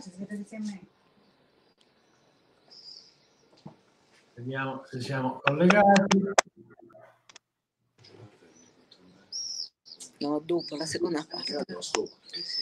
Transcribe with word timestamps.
ci 0.00 0.10
siete 0.10 0.34
insieme. 0.34 0.80
Vediamo 4.34 4.84
se 4.90 5.00
siamo 5.00 5.40
collegati. 5.42 6.22
No, 10.18 10.38
dopo 10.40 10.76
la 10.76 10.86
seconda 10.86 11.26
parte. 11.28 11.64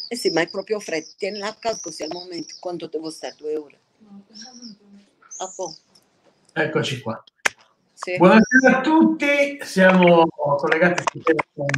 Eh 0.08 0.16
sì, 0.16 0.30
ma 0.30 0.42
è 0.42 0.48
proprio 0.48 0.80
freddo. 0.80 1.08
Tienila 1.16 1.48
a 1.48 1.54
casa 1.54 1.80
così 1.80 2.02
al 2.02 2.10
momento. 2.12 2.54
Quanto 2.60 2.86
devo 2.86 3.10
stare? 3.10 3.34
Due 3.36 3.56
ore? 3.56 3.80
A. 5.38 5.52
Eccoci 6.52 7.00
qua. 7.00 7.22
Sì. 7.94 8.16
Buonasera 8.16 8.78
a 8.78 8.80
tutti, 8.80 9.58
siamo 9.62 10.26
collegati 10.26 11.04
con 11.54 11.68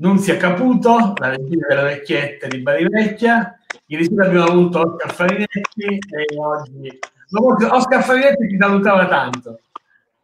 Nunzia 0.00 0.38
Caputo, 0.38 1.12
la 1.18 1.28
regina 1.28 1.66
delle 1.68 1.82
vecchiette 1.82 2.48
di 2.48 2.60
Bari 2.60 2.88
Vecchia. 2.88 3.54
Ieri 3.84 4.04
sera 4.04 4.24
abbiamo 4.24 4.46
avuto 4.46 4.80
Oscar 4.80 5.12
Farinetti 5.12 5.82
e 5.82 6.36
oggi... 6.38 6.98
Oscar 7.68 8.02
Farinetti 8.02 8.46
ti 8.46 8.56
salutava 8.58 9.06
tanto, 9.06 9.60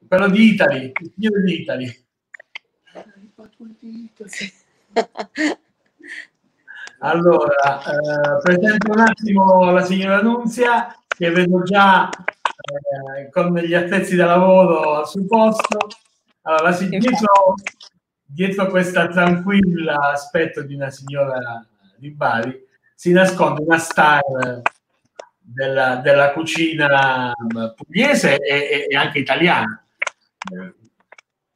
quello 0.08 0.28
di 0.28 0.52
Italy, 0.52 0.92
il 0.98 1.12
signore 1.14 1.42
di 1.42 1.60
Italy. 1.60 2.04
Allora, 7.00 7.82
eh, 7.82 8.40
presento 8.42 8.90
un 8.90 9.00
attimo 9.00 9.70
la 9.70 9.84
signora 9.84 10.22
Nunzia, 10.22 10.98
che 11.06 11.30
vedo 11.30 11.62
già 11.62 12.08
eh, 12.08 13.28
con 13.30 13.54
gli 13.54 13.74
attrezzi 13.74 14.16
da 14.16 14.24
lavoro 14.24 15.04
sul 15.04 15.26
posto. 15.26 15.76
Allora, 16.40 16.70
la 16.70 16.72
si- 16.72 16.88
dietro, 18.26 18.66
questa 18.66 19.08
tranquilla 19.08 20.10
aspetto 20.12 20.62
di 20.62 20.74
una 20.74 20.90
signora 20.90 21.66
di 21.96 22.10
Bari 22.10 22.64
si 22.94 23.12
nasconde 23.12 23.62
una 23.62 23.78
star 23.78 24.22
della, 25.38 25.96
della 25.96 26.32
cucina 26.32 27.32
pugliese 27.74 28.36
e, 28.38 28.86
e- 28.90 28.96
anche 28.96 29.20
italiana. 29.20 29.86
Eh, 30.52 30.74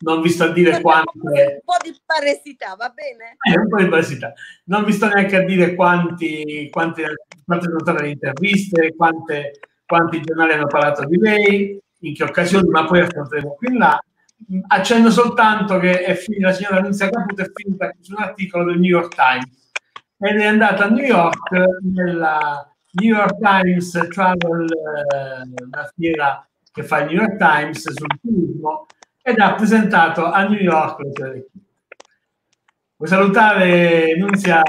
Non 0.02 0.22
vi 0.22 0.30
sto 0.30 0.44
a 0.44 0.52
dire 0.52 0.80
quante... 0.80 1.10
Un 1.12 1.60
po' 1.62 1.76
di 1.82 1.94
paresità, 2.06 2.74
va 2.74 2.88
bene? 2.88 3.36
Eh, 3.42 3.58
un 3.58 3.68
po' 3.68 3.76
di 3.76 3.88
basità. 3.88 4.32
Non 4.64 4.84
vi 4.84 4.92
sto 4.92 5.08
neanche 5.08 5.36
a 5.36 5.44
dire 5.44 5.74
quanti, 5.74 6.68
quante, 6.70 7.16
quante 7.44 7.66
sono 7.66 7.80
state 7.80 8.02
le 8.02 8.10
interviste, 8.10 8.94
quante, 8.96 9.60
quanti 9.84 10.22
giornali 10.22 10.52
hanno 10.52 10.68
parlato 10.68 11.04
di 11.04 11.18
lei, 11.18 11.78
in 12.00 12.14
che 12.14 12.24
occasioni, 12.24 12.68
ma 12.70 12.86
poi 12.86 13.00
affronteremo 13.00 13.54
qui 13.56 13.68
in 13.68 13.76
là. 13.76 14.02
Accenno 14.68 15.10
soltanto 15.10 15.78
che 15.78 16.02
è 16.02 16.14
finita, 16.14 16.48
la 16.48 16.52
signora 16.52 16.80
Nunzia 16.80 17.08
Caputo 17.08 17.42
è 17.42 17.50
finita 17.52 17.92
su 18.00 18.12
un 18.12 18.22
articolo 18.22 18.64
del 18.64 18.80
New 18.80 18.90
York 18.90 19.14
Times 19.14 19.70
ed 20.18 20.40
è 20.40 20.46
andata 20.46 20.84
a 20.84 20.88
New 20.88 21.04
York 21.04 21.50
nella 21.82 22.70
New 22.92 23.14
York 23.14 23.38
Times 23.38 23.90
Travel, 24.10 24.64
eh, 24.64 25.64
una 25.64 25.92
fiera 25.94 26.46
che 26.72 26.82
fa 26.82 27.00
il 27.00 27.06
New 27.06 27.22
York 27.22 27.36
Times 27.36 27.92
sul 27.92 28.18
turismo 28.20 28.86
ed 29.22 29.38
ha 29.38 29.54
presentato 29.54 30.24
a 30.24 30.42
New 30.44 30.58
York. 30.58 30.98
Vuoi 33.00 33.12
salutare 33.12 34.14
Nunzia? 34.14 34.60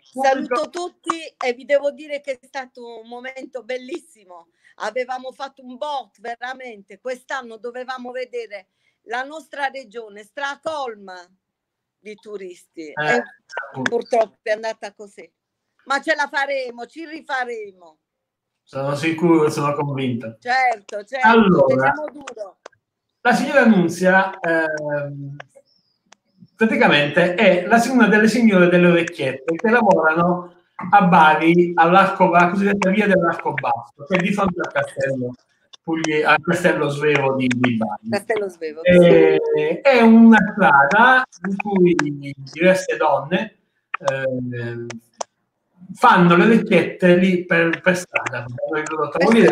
Saluto 0.00 0.70
tutti 0.70 1.20
e 1.36 1.52
vi 1.52 1.66
devo 1.66 1.90
dire 1.90 2.22
che 2.22 2.38
è 2.40 2.46
stato 2.46 3.00
un 3.02 3.08
momento 3.08 3.62
bellissimo. 3.62 4.48
Avevamo 4.76 5.32
fatto 5.32 5.62
un 5.62 5.76
bot 5.76 6.18
veramente. 6.18 6.98
Quest'anno 6.98 7.58
dovevamo 7.58 8.10
vedere 8.10 8.68
la 9.02 9.22
nostra 9.24 9.66
regione 9.66 10.22
stracolma 10.22 11.14
di 11.98 12.14
turisti. 12.14 12.86
Eh, 12.86 13.22
purtroppo 13.82 14.38
è 14.40 14.52
andata 14.52 14.94
così. 14.94 15.30
Ma 15.84 16.00
ce 16.00 16.14
la 16.14 16.28
faremo, 16.32 16.86
ci 16.86 17.04
rifaremo. 17.04 17.98
Sono 18.62 18.94
sicuro, 18.94 19.50
sono 19.50 19.74
convinto. 19.74 20.38
Certo, 20.40 21.04
certo, 21.04 21.28
Allora. 21.28 21.92
La 23.20 23.34
signora 23.34 23.66
Nunzia 23.66 24.38
ehm, 24.40 25.36
praticamente 26.56 27.34
è 27.34 27.66
la, 27.66 27.80
una 27.90 28.08
delle 28.08 28.28
signore 28.28 28.68
delle 28.68 28.88
orecchiette 28.88 29.54
che 29.54 29.70
lavorano 29.70 30.52
a 30.90 31.02
Bari 31.02 31.72
all'arco, 31.74 32.32
alla 32.32 32.50
cosiddetta 32.50 32.90
via 32.90 33.06
dell'arco 33.06 33.52
basso, 33.54 34.04
che 34.08 34.16
è 34.18 34.22
di 34.22 34.32
fronte 34.32 34.60
al 34.60 34.72
castello, 34.72 35.34
al 36.26 36.40
castello 36.42 36.88
Svevo 36.88 37.34
di, 37.36 37.46
di 37.46 37.76
Bari. 37.76 38.08
Castello 38.10 38.48
Svevo. 38.48 38.82
Eh, 38.82 39.80
è 39.82 40.00
una 40.00 40.38
strada 40.52 41.24
in 41.48 41.56
cui 41.56 41.94
diverse 42.52 42.96
donne 42.96 43.56
ehm, 44.10 44.86
fanno 45.96 46.36
le 46.36 46.46
vecchiette 46.46 47.16
lì 47.16 47.44
per, 47.44 47.80
per 47.80 47.96
strada, 47.96 48.44
strada. 48.46 49.10
State 49.10 49.50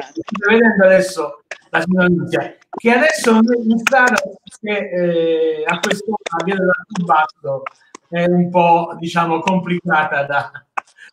vedendo 0.49 0.85
adesso 0.85 1.43
la 1.71 1.81
signora 1.81 2.07
Nunzia, 2.07 2.57
che 2.71 2.91
adesso 2.91 3.31
in 3.33 3.79
strada 3.79 4.15
perché 4.61 4.91
eh, 4.91 5.65
a 5.67 5.81
quest'ora 5.81 6.23
la 6.39 6.45
via 6.45 6.55
dell'Arcubasso 6.57 7.63
è 8.09 8.25
un 8.27 8.51
po' 8.51 8.97
diciamo 8.99 9.41
complicata 9.41 10.23
da, 10.25 10.53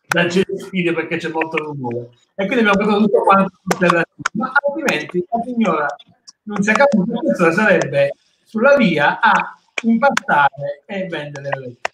da 0.06 0.26
gestire 0.26 0.92
perché 0.92 1.16
c'è 1.16 1.28
molto 1.30 1.56
rumore 1.56 2.10
e 2.34 2.46
quindi 2.46 2.66
abbiamo 2.66 2.90
fatto 2.90 3.04
tutto 3.04 3.22
quanto 3.22 3.52
per- 3.78 4.06
ma 4.34 4.52
altrimenti 4.66 5.24
la 5.28 5.40
signora 5.44 5.86
non 6.44 6.62
si 6.62 6.70
è 6.70 6.74
capito 6.74 7.04
questo 7.04 7.52
sarebbe 7.52 8.12
sulla 8.44 8.76
via 8.76 9.18
a 9.20 9.56
impastare 9.82 10.82
e 10.86 11.06
vendere 11.06 11.48
le 11.48 11.60
vecchie. 11.60 11.90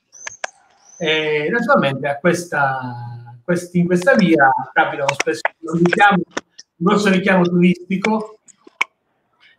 E 0.99 1.49
naturalmente 1.51 2.09
a 2.09 2.17
questa, 2.17 3.18
questi- 3.49 3.79
in 3.79 3.87
questa 3.87 4.15
via 4.15 4.51
capitano 4.75 5.15
spesso 5.15 5.41
un, 5.61 5.79
richiamo, 5.79 6.23
grosso 6.77 7.09
richiamo 7.09 7.45
turistico 7.45 8.41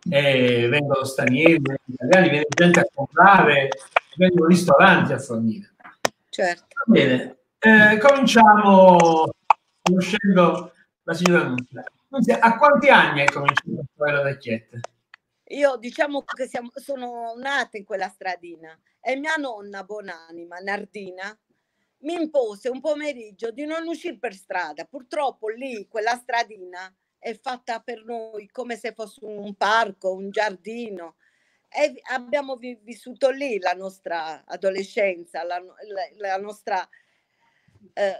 e 0.08 0.68
vengono 0.68 1.02
stranieri, 1.02 1.60
italiani, 1.86 2.28
viene 2.28 2.46
gente 2.48 2.78
a 2.78 2.86
comprare, 2.94 3.68
vengono 4.14 4.46
ristoranti 4.46 5.12
a 5.12 5.18
fornire. 5.18 5.74
Certo. 6.28 6.66
Va 6.86 6.92
bene, 6.92 7.38
eh, 7.58 7.98
cominciamo 7.98 9.28
conoscendo 9.82 10.72
la 11.02 11.12
signora 11.12 11.48
Nunzia. 11.48 11.84
Nunzia, 12.10 12.38
a 12.38 12.56
quanti 12.58 12.88
anni 12.90 13.22
hai 13.22 13.26
cominciato 13.32 13.80
a 13.80 13.84
fare 13.96 14.16
le 14.18 14.22
vecchiette? 14.22 14.80
Io 15.48 15.76
diciamo 15.78 16.22
che 16.22 16.46
siamo- 16.46 16.70
sono 16.74 17.34
nata 17.36 17.76
in 17.76 17.84
quella 17.84 18.06
stradina 18.06 18.78
e 19.00 19.16
mia 19.16 19.34
nonna, 19.34 19.82
buonanima, 19.82 20.58
Nardina, 20.58 21.36
mi 22.00 22.14
impose 22.14 22.68
un 22.68 22.80
pomeriggio 22.80 23.50
di 23.50 23.64
non 23.64 23.86
uscire 23.86 24.18
per 24.18 24.34
strada. 24.34 24.84
Purtroppo 24.84 25.48
lì, 25.48 25.86
quella 25.88 26.16
stradina 26.16 26.94
è 27.18 27.34
fatta 27.34 27.80
per 27.80 28.04
noi 28.04 28.48
come 28.50 28.76
se 28.76 28.92
fosse 28.92 29.24
un 29.24 29.54
parco, 29.54 30.12
un 30.12 30.30
giardino. 30.30 31.16
E 31.68 32.00
abbiamo 32.10 32.56
vi- 32.56 32.78
vissuto 32.82 33.30
lì 33.30 33.58
la 33.58 33.72
nostra 33.72 34.44
adolescenza, 34.44 35.44
la, 35.44 35.58
la- 35.58 36.10
la 36.16 36.36
nostra 36.38 36.88
eh, 37.94 38.18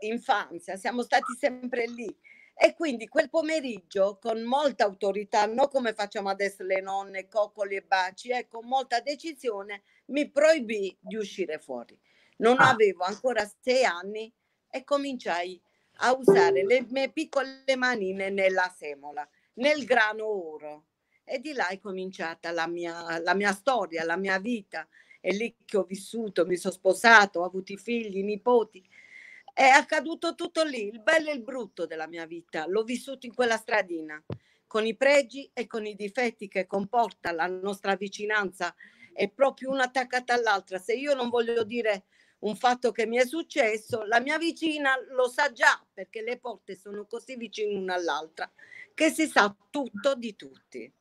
infanzia, 0.00 0.76
siamo 0.76 1.02
stati 1.02 1.34
sempre 1.38 1.86
lì. 1.86 2.14
E 2.62 2.74
quindi 2.74 3.08
quel 3.08 3.30
pomeriggio, 3.30 4.18
con 4.20 4.42
molta 4.42 4.84
autorità, 4.84 5.46
non 5.46 5.68
come 5.68 5.94
facciamo 5.94 6.28
adesso 6.28 6.62
le 6.62 6.82
nonne, 6.82 7.26
coccoli 7.26 7.76
e 7.76 7.82
baci, 7.82 8.28
e 8.30 8.48
con 8.48 8.66
molta 8.66 9.00
decisione, 9.00 9.82
mi 10.06 10.30
proibì 10.30 10.94
di 11.00 11.16
uscire 11.16 11.58
fuori. 11.58 11.98
Non 12.40 12.56
Ah. 12.58 12.70
avevo 12.70 13.04
ancora 13.04 13.48
sei 13.60 13.84
anni 13.84 14.32
e 14.70 14.84
cominciai 14.84 15.60
a 16.02 16.12
usare 16.12 16.64
le 16.64 16.86
mie 16.88 17.10
piccole 17.10 17.64
manine 17.76 18.30
nella 18.30 18.72
semola, 18.74 19.28
nel 19.54 19.84
grano 19.84 20.26
oro. 20.26 20.86
E 21.24 21.38
di 21.38 21.52
là 21.52 21.68
è 21.68 21.78
cominciata 21.78 22.50
la 22.50 22.66
mia, 22.66 23.18
la 23.20 23.34
mia 23.34 23.52
storia, 23.52 24.04
la 24.04 24.16
mia 24.16 24.38
vita. 24.38 24.88
È 25.20 25.30
lì 25.30 25.54
che 25.66 25.76
ho 25.76 25.84
vissuto, 25.84 26.46
mi 26.46 26.56
sono 26.56 26.72
sposato, 26.72 27.40
ho 27.40 27.44
avuto 27.44 27.72
i 27.72 27.76
figli, 27.76 28.18
i 28.18 28.22
nipoti. 28.22 28.82
È 29.52 29.66
accaduto 29.66 30.34
tutto 30.34 30.64
lì, 30.64 30.86
il 30.86 31.02
bello 31.02 31.30
e 31.30 31.34
il 31.34 31.42
brutto 31.42 31.84
della 31.84 32.06
mia 32.06 32.24
vita. 32.24 32.66
L'ho 32.66 32.82
vissuto 32.82 33.26
in 33.26 33.34
quella 33.34 33.58
stradina, 33.58 34.20
con 34.66 34.86
i 34.86 34.96
pregi 34.96 35.50
e 35.52 35.66
con 35.66 35.84
i 35.84 35.94
difetti 35.94 36.48
che 36.48 36.66
comporta 36.66 37.32
la 37.32 37.46
nostra 37.46 37.94
vicinanza. 37.96 38.74
È 39.12 39.28
proprio 39.28 39.70
una 39.70 39.84
attaccata 39.84 40.32
all'altra. 40.32 40.78
Se 40.78 40.94
io 40.94 41.14
non 41.14 41.28
voglio 41.28 41.64
dire 41.64 42.04
un 42.40 42.56
fatto 42.56 42.92
che 42.92 43.06
mi 43.06 43.18
è 43.18 43.26
successo, 43.26 44.04
la 44.04 44.20
mia 44.20 44.38
vicina 44.38 44.94
lo 45.10 45.28
sa 45.28 45.52
già 45.52 45.84
perché 45.92 46.22
le 46.22 46.38
porte 46.38 46.74
sono 46.74 47.06
così 47.06 47.36
vicine 47.36 47.74
una 47.74 47.94
all'altra 47.94 48.50
che 48.94 49.10
si 49.10 49.26
sa 49.26 49.54
tutto 49.70 50.14
di 50.14 50.36
tutti. 50.36 50.92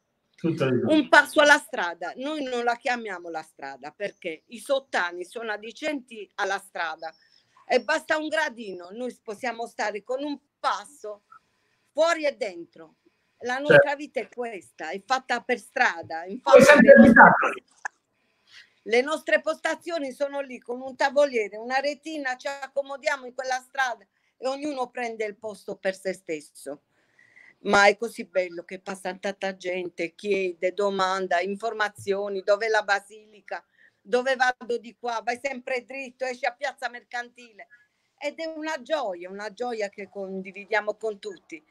Un 0.41 1.09
passo 1.09 1.41
alla 1.41 1.57
strada, 1.57 2.13
noi 2.15 2.43
non 2.43 2.63
la 2.63 2.77
chiamiamo 2.77 3.29
la 3.29 3.41
strada 3.41 3.91
perché 3.91 4.43
i 4.47 4.59
sottani 4.59 5.25
sono 5.25 5.51
adicenti 5.51 6.29
alla 6.35 6.59
strada 6.59 7.13
e 7.65 7.83
basta 7.83 8.17
un 8.17 8.29
gradino, 8.29 8.89
noi 8.91 9.17
possiamo 9.21 9.67
stare 9.67 10.01
con 10.01 10.23
un 10.23 10.39
passo 10.57 11.23
fuori 11.91 12.25
e 12.25 12.35
dentro. 12.37 12.95
La 13.43 13.57
nostra 13.57 13.95
vita 13.95 14.19
è 14.19 14.29
questa, 14.29 14.89
è 14.89 15.01
fatta 15.05 15.41
per 15.41 15.59
strada. 15.59 16.21
Poi 16.21 16.33
Infatti, 16.33 16.61
sempre. 16.63 17.63
Le 18.89 19.01
nostre 19.01 19.39
postazioni 19.39 20.11
sono 20.11 20.39
lì 20.41 20.57
con 20.57 20.81
un 20.81 20.95
tavoliere, 20.95 21.57
una 21.57 21.77
retina, 21.77 22.35
ci 22.35 22.47
accomodiamo 22.47 23.27
in 23.27 23.35
quella 23.35 23.61
strada 23.61 24.03
e 24.35 24.47
ognuno 24.47 24.89
prende 24.89 25.25
il 25.25 25.37
posto 25.37 25.75
per 25.75 25.95
se 25.95 26.11
stesso. 26.13 26.85
Ma 27.65 27.85
è 27.85 27.95
così 27.95 28.25
bello 28.25 28.63
che 28.63 28.79
passa 28.79 29.15
tanta 29.15 29.55
gente, 29.55 30.15
chiede, 30.15 30.73
domanda, 30.73 31.39
informazioni, 31.39 32.41
dove 32.41 32.67
la 32.67 32.81
basilica, 32.81 33.63
dove 34.01 34.35
vado 34.35 34.79
di 34.79 34.97
qua, 34.99 35.21
vai 35.23 35.39
sempre 35.39 35.85
dritto, 35.85 36.25
esci 36.25 36.47
a 36.47 36.55
piazza 36.55 36.89
mercantile. 36.89 37.67
Ed 38.17 38.39
è 38.39 38.47
una 38.47 38.81
gioia, 38.81 39.29
una 39.29 39.53
gioia 39.53 39.89
che 39.89 40.09
condividiamo 40.09 40.95
con 40.95 41.19
tutti, 41.19 41.63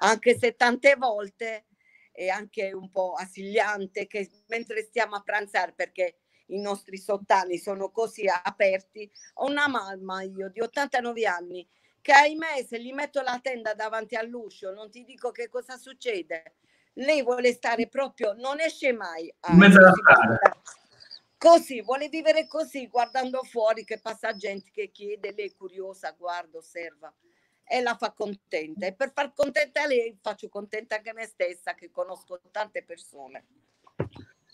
anche 0.00 0.38
se 0.38 0.56
tante 0.56 0.94
volte 0.96 1.68
è 2.12 2.28
anche 2.28 2.70
un 2.74 2.90
po' 2.90 3.14
assiliante 3.14 4.06
che 4.06 4.28
mentre 4.48 4.82
stiamo 4.82 5.16
a 5.16 5.22
pranzare, 5.22 5.72
perché 5.72 6.18
i 6.46 6.60
nostri 6.60 6.98
sottani 6.98 7.58
sono 7.58 7.90
così 7.90 8.26
aperti, 8.28 9.10
ho 9.34 9.46
una 9.46 9.68
mamma 9.68 10.22
io 10.22 10.48
di 10.50 10.60
89 10.60 11.26
anni 11.26 11.68
che 12.00 12.12
ahimè 12.12 12.64
se 12.64 12.80
gli 12.80 12.92
metto 12.92 13.20
la 13.20 13.38
tenda 13.42 13.74
davanti 13.74 14.14
all'uscio 14.14 14.72
non 14.72 14.90
ti 14.90 15.04
dico 15.04 15.32
che 15.32 15.48
cosa 15.48 15.76
succede. 15.76 16.54
Lei 16.98 17.22
vuole 17.22 17.52
stare 17.52 17.88
proprio, 17.88 18.32
non 18.32 18.60
esce 18.60 18.92
mai. 18.92 19.32
In 19.48 19.56
mezzo 19.56 19.78
alla 19.78 19.92
strada. 19.92 20.62
Così, 21.36 21.82
vuole 21.82 22.08
vivere 22.08 22.46
così, 22.46 22.86
guardando 22.86 23.42
fuori 23.42 23.84
che 23.84 24.00
passa 24.00 24.34
gente 24.34 24.70
che 24.72 24.90
chiede, 24.90 25.32
lei 25.32 25.48
è 25.48 25.54
curiosa, 25.54 26.14
guarda, 26.16 26.58
osserva 26.58 27.12
e 27.68 27.82
la 27.82 27.96
fa 27.96 28.12
contenta. 28.12 28.86
E 28.86 28.94
per 28.94 29.12
far 29.12 29.32
contenta 29.34 29.84
lei 29.86 30.16
faccio 30.22 30.48
contenta 30.48 30.96
anche 30.96 31.12
me 31.12 31.26
stessa 31.26 31.74
che 31.74 31.90
conosco 31.90 32.40
tante 32.50 32.84
persone. 32.84 33.44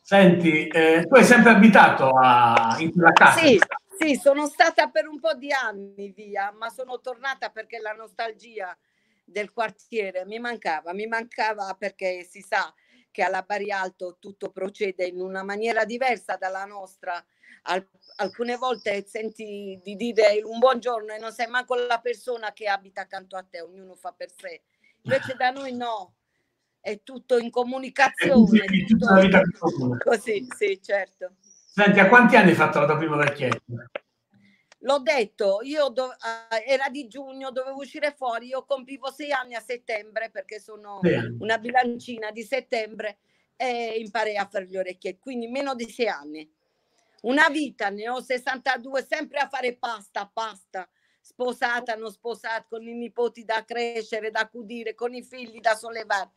Senti, 0.04 0.66
eh, 0.66 1.06
tu 1.08 1.14
hai 1.14 1.24
sempre 1.24 1.52
abitato 1.52 2.10
a, 2.10 2.76
in 2.80 2.90
quella 2.90 3.12
casa? 3.12 3.38
Sì, 3.38 3.58
sì, 3.96 4.16
sono 4.16 4.46
stata 4.46 4.88
per 4.88 5.06
un 5.06 5.20
po' 5.20 5.34
di 5.34 5.52
anni 5.52 6.10
via, 6.10 6.50
ma 6.50 6.68
sono 6.70 7.00
tornata 7.00 7.50
perché 7.50 7.78
la 7.78 7.92
nostalgia 7.92 8.76
del 9.24 9.52
quartiere 9.52 10.26
mi 10.26 10.40
mancava, 10.40 10.92
mi 10.92 11.06
mancava 11.06 11.76
perché 11.78 12.24
si 12.24 12.40
sa 12.40 12.74
che 13.12 13.22
alla 13.22 13.42
Bari 13.42 13.70
Alto 13.70 14.16
tutto 14.18 14.50
procede 14.50 15.06
in 15.06 15.20
una 15.20 15.44
maniera 15.44 15.84
diversa 15.84 16.36
dalla 16.36 16.64
nostra. 16.64 17.24
Al, 17.64 17.86
alcune 18.16 18.56
volte 18.56 19.06
senti 19.06 19.78
di 19.84 19.94
dire 19.94 20.40
un 20.42 20.58
buongiorno 20.58 21.12
e 21.12 21.18
non 21.18 21.30
sei 21.30 21.46
manco 21.46 21.76
la 21.76 22.00
persona 22.00 22.52
che 22.52 22.66
abita 22.66 23.02
accanto 23.02 23.36
a 23.36 23.46
te, 23.48 23.60
ognuno 23.60 23.94
fa 23.94 24.12
per 24.12 24.32
sé. 24.36 24.62
Invece 25.02 25.34
da 25.36 25.50
noi 25.50 25.74
no, 25.76 26.14
è 26.82 27.00
tutto 27.04 27.38
in 27.38 27.50
comunicazione. 27.50 28.64
È 28.64 28.84
tutto 28.84 28.86
tutta 28.88 29.14
la 29.14 29.20
vita 29.20 29.40
così, 30.04 30.46
sì, 30.54 30.80
certo. 30.82 31.36
Senti, 31.42 32.00
a 32.00 32.08
quanti 32.08 32.36
anni 32.36 32.50
hai 32.50 32.56
fatto 32.56 32.80
la 32.80 32.86
tua 32.86 32.98
prima 32.98 33.16
vecchietta? 33.16 33.62
L'ho 34.80 34.98
detto, 34.98 35.60
io 35.62 35.88
do, 35.90 36.06
uh, 36.06 36.56
era 36.66 36.88
di 36.88 37.06
giugno, 37.06 37.52
dovevo 37.52 37.78
uscire 37.78 38.12
fuori, 38.16 38.48
io 38.48 38.64
compivo 38.64 39.12
sei 39.12 39.30
anni 39.30 39.54
a 39.54 39.62
settembre 39.64 40.28
perché 40.30 40.58
sono 40.58 40.98
sì. 41.00 41.14
una 41.38 41.56
bilancina 41.58 42.32
di 42.32 42.42
settembre 42.42 43.18
e 43.54 43.94
imparei 43.98 44.36
a 44.36 44.48
fare 44.50 44.66
le 44.68 44.80
orecchie, 44.80 45.20
quindi 45.20 45.46
meno 45.46 45.76
di 45.76 45.88
sei 45.88 46.08
anni. 46.08 46.52
Una 47.22 47.48
vita, 47.48 47.90
ne 47.90 48.08
ho 48.08 48.20
62, 48.20 49.06
sempre 49.08 49.38
a 49.38 49.48
fare 49.48 49.76
pasta, 49.76 50.28
pasta, 50.30 50.88
sposata, 51.20 51.94
non 51.94 52.10
sposata, 52.10 52.66
con 52.68 52.82
i 52.82 52.92
nipoti 52.92 53.44
da 53.44 53.64
crescere, 53.64 54.32
da 54.32 54.40
accudire, 54.40 54.96
con 54.96 55.14
i 55.14 55.22
figli 55.22 55.60
da 55.60 55.76
sollevare 55.76 56.32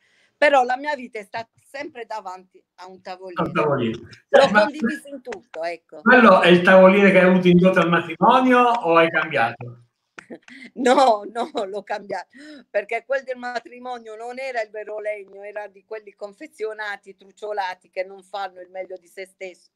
però 0.46 0.64
la 0.64 0.78
mia 0.78 0.94
vita 0.94 1.18
è 1.18 1.24
stata 1.24 1.50
sempre 1.60 2.06
davanti 2.06 2.64
a 2.76 2.86
un 2.86 3.02
tavolino. 3.02 3.52
Tavolino. 3.52 3.98
L'ho 4.30 4.44
eh, 4.44 4.52
condiviso 4.52 5.08
in 5.08 5.22
tutto, 5.24 5.64
ecco. 5.64 6.02
Quello 6.04 6.40
è 6.42 6.50
il 6.50 6.62
tavolino 6.62 7.10
che 7.10 7.18
hai 7.20 7.28
avuto 7.28 7.48
in 7.48 7.58
dote 7.58 7.80
al 7.80 7.90
matrimonio 7.90 8.60
o 8.60 8.96
hai 8.96 9.10
cambiato? 9.10 9.80
No, 10.74 11.22
no, 11.32 11.52
l'ho 11.66 11.84
cambiato 11.84 12.30
perché 12.72 13.04
quel 13.06 13.24
del 13.24 13.38
matrimonio 13.38 14.16
non 14.16 14.40
era 14.40 14.60
il 14.64 14.72
vero 14.72 15.00
legno, 15.00 15.44
era 15.44 15.68
di 15.68 15.86
quelli 15.86 16.16
confezionati, 16.16 17.16
trucciolati 17.16 17.92
che 17.92 18.04
non 18.04 18.24
fanno 18.24 18.60
il 18.60 18.72
meglio 18.72 18.98
di 18.98 19.08
se 19.08 19.28
stesso. 19.28 19.70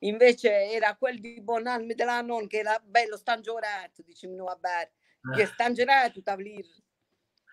Invece 0.00 0.70
era 0.70 0.94
quel 0.96 1.20
di 1.20 1.40
Bonanni 1.40 1.94
della 1.94 2.20
non 2.20 2.46
che 2.46 2.58
era 2.58 2.78
bello 2.84 3.16
stangiorato, 3.16 4.02
diciamo 4.02 4.36
no, 4.36 4.44
vabbè, 4.44 4.90
che 5.34 5.42
eh. 5.42 5.46
stangiorato 5.46 6.22
tavolino. 6.22 6.68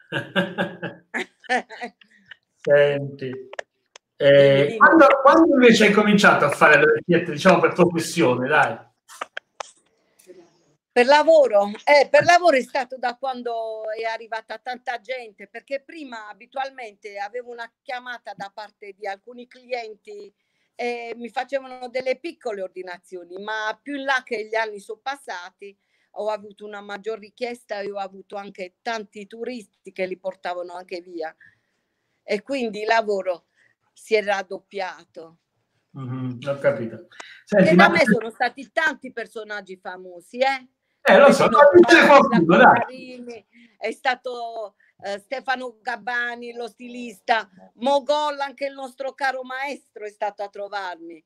Senti, 2.63 3.50
eh, 4.18 4.75
quando, 4.78 5.08
quando, 5.24 5.54
invece 5.56 5.86
hai 5.86 5.92
cominciato 5.92 6.46
a 6.46 6.52
fare 6.52 6.78
le 6.78 6.86
vecchiette, 6.86 7.31
diciamo 7.31 7.60
per 7.60 7.74
professione, 7.74 8.48
dai? 8.48 8.78
Per 10.92 11.06
lavoro, 11.06 11.72
eh, 11.86 12.08
per 12.08 12.24
lavoro 12.24 12.58
è 12.58 12.62
stato 12.62 12.98
da 13.00 13.16
quando 13.16 13.90
è 13.90 14.04
arrivata 14.04 14.60
tanta 14.60 15.00
gente, 15.00 15.48
perché 15.48 15.81
prima 15.81 16.28
abitualmente 16.28 17.18
avevo 17.18 17.50
una 17.50 17.72
chiamata 17.81 18.34
da 18.36 18.52
parte 18.54 18.94
di 18.96 19.08
alcuni 19.08 19.48
clienti 19.48 20.31
e 20.75 21.13
mi 21.16 21.30
facevano 21.30 21.88
delle 21.88 22.19
piccole 22.19 22.62
ordinazioni, 22.62 23.42
ma 23.42 23.80
più 23.81 23.96
in 23.96 24.04
là 24.04 24.22
che 24.24 24.46
gli 24.46 24.56
anni 24.56 24.80
sono 24.80 25.00
passati 25.02 25.75
ho 26.16 26.28
avuto 26.28 26.66
una 26.66 26.81
maggior 26.81 27.18
richiesta 27.19 27.80
e 27.80 27.90
ho 27.90 27.98
avuto 27.98 28.36
anche 28.36 28.75
tanti 28.81 29.28
turisti 29.28 29.94
che 29.94 30.06
li 30.06 30.18
portavano 30.18 30.74
anche 30.74 31.00
via 31.00 31.34
e 32.24 32.42
quindi 32.42 32.82
il 32.82 32.88
lavoro 32.88 33.46
si 33.94 34.16
è 34.16 34.24
raddoppiato. 34.24 35.38
Mm-hmm, 35.98 36.40
ho 36.48 36.58
capito. 36.58 37.08
Senti, 37.44 37.70
e 37.72 37.76
da 37.76 37.90
ma... 37.90 37.96
me 37.98 38.06
sono 38.06 38.30
stati 38.30 38.72
tanti 38.72 39.12
personaggi 39.12 39.78
famosi, 39.78 40.38
eh? 40.38 40.68
Eh, 41.04 41.18
lo 41.18 41.32
so, 41.32 41.50
dai. 41.50 43.46
è 43.78 43.92
stato 43.92 44.76
eh, 45.04 45.18
Stefano 45.20 45.80
Gabbani, 45.82 46.54
lo 46.54 46.68
stilista, 46.68 47.50
Mogol, 47.76 48.40
anche 48.40 48.68
il 48.68 48.74
nostro 48.74 49.14
caro 49.14 49.44
maestro 49.44 50.06
è 50.06 50.10
stato 50.10 50.44
a 50.44 50.50
trovarmi. 50.50 51.24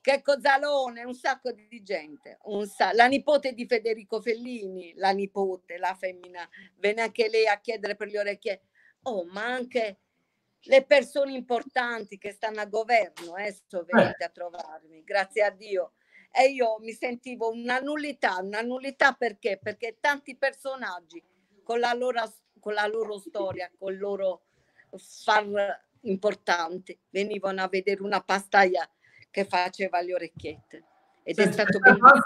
Checco 0.00 0.40
Zalone, 0.40 1.02
un 1.02 1.14
sacco 1.14 1.50
di 1.50 1.82
gente, 1.82 2.38
sa- 2.72 2.92
la 2.92 3.06
nipote 3.06 3.54
di 3.54 3.66
Federico 3.66 4.20
Fellini, 4.20 4.94
la 4.94 5.10
nipote, 5.10 5.78
la 5.78 5.96
femmina, 5.98 6.48
venne 6.76 7.02
anche 7.02 7.28
lei 7.28 7.48
a 7.48 7.58
chiedere 7.58 7.96
per 7.96 8.08
le 8.08 8.20
orecchie 8.20 8.60
oh, 9.06 9.24
ma 9.26 9.44
anche 9.44 9.98
le 10.60 10.84
persone 10.84 11.32
importanti 11.32 12.18
che 12.18 12.32
stanno 12.32 12.60
a 12.60 12.66
governo, 12.66 13.36
eh, 13.36 13.56
sono 13.66 13.84
venute 13.84 14.24
a 14.24 14.28
trovarmi, 14.28 15.02
grazie 15.04 15.42
a 15.42 15.50
Dio. 15.50 15.92
E 16.32 16.50
io 16.50 16.78
mi 16.80 16.92
sentivo 16.92 17.50
una 17.50 17.78
nullità, 17.78 18.38
una 18.42 18.60
nullità 18.60 19.12
perché? 19.12 19.58
Perché 19.62 19.96
tanti 20.00 20.36
personaggi 20.36 21.22
con 21.62 21.78
la 21.78 21.92
loro, 21.94 22.20
con 22.60 22.74
la 22.74 22.86
loro 22.86 23.18
storia, 23.18 23.70
con 23.78 23.92
il 23.92 23.98
loro 23.98 24.42
far 24.98 25.84
importante, 26.02 26.98
venivano 27.10 27.62
a 27.62 27.68
vedere 27.68 28.02
una 28.02 28.20
pastaia 28.20 28.88
che 29.30 29.44
faceva 29.44 30.00
le 30.00 30.14
orecchiette. 30.14 30.84
Ed 31.22 31.38
è 31.38 31.52
stato 31.52 31.78
bellissimo. 31.78 32.20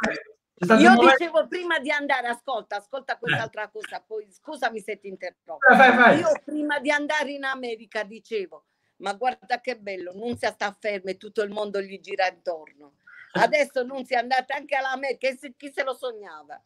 Io 0.60 0.94
dicevo 0.94 1.46
prima 1.48 1.78
di 1.78 1.90
andare, 1.90 2.28
ascolta, 2.28 2.76
ascolta 2.76 3.16
quest'altra 3.16 3.64
eh. 3.64 3.70
cosa, 3.72 4.04
poi 4.06 4.30
scusami 4.30 4.78
se 4.80 5.00
ti 5.00 5.08
interrompo. 5.08 5.74
Vai, 5.74 5.96
vai. 5.96 6.18
Io 6.18 6.32
prima 6.44 6.78
di 6.78 6.90
andare 6.90 7.30
in 7.30 7.44
America 7.44 8.02
dicevo, 8.04 8.66
ma 8.96 9.14
guarda 9.14 9.60
che 9.62 9.78
bello, 9.78 10.12
non 10.14 10.36
si 10.36 10.46
sta 10.46 10.76
fermo 10.78 11.08
e 11.08 11.16
tutto 11.16 11.40
il 11.42 11.50
mondo 11.50 11.80
gli 11.80 11.98
gira 12.00 12.28
intorno. 12.28 12.96
Adesso 13.32 13.84
non 13.84 14.04
si 14.04 14.12
è 14.12 14.18
andata 14.18 14.54
anche 14.54 14.76
all'America, 14.76 15.30
chi 15.56 15.72
se 15.72 15.82
lo 15.82 15.94
sognava? 15.94 16.62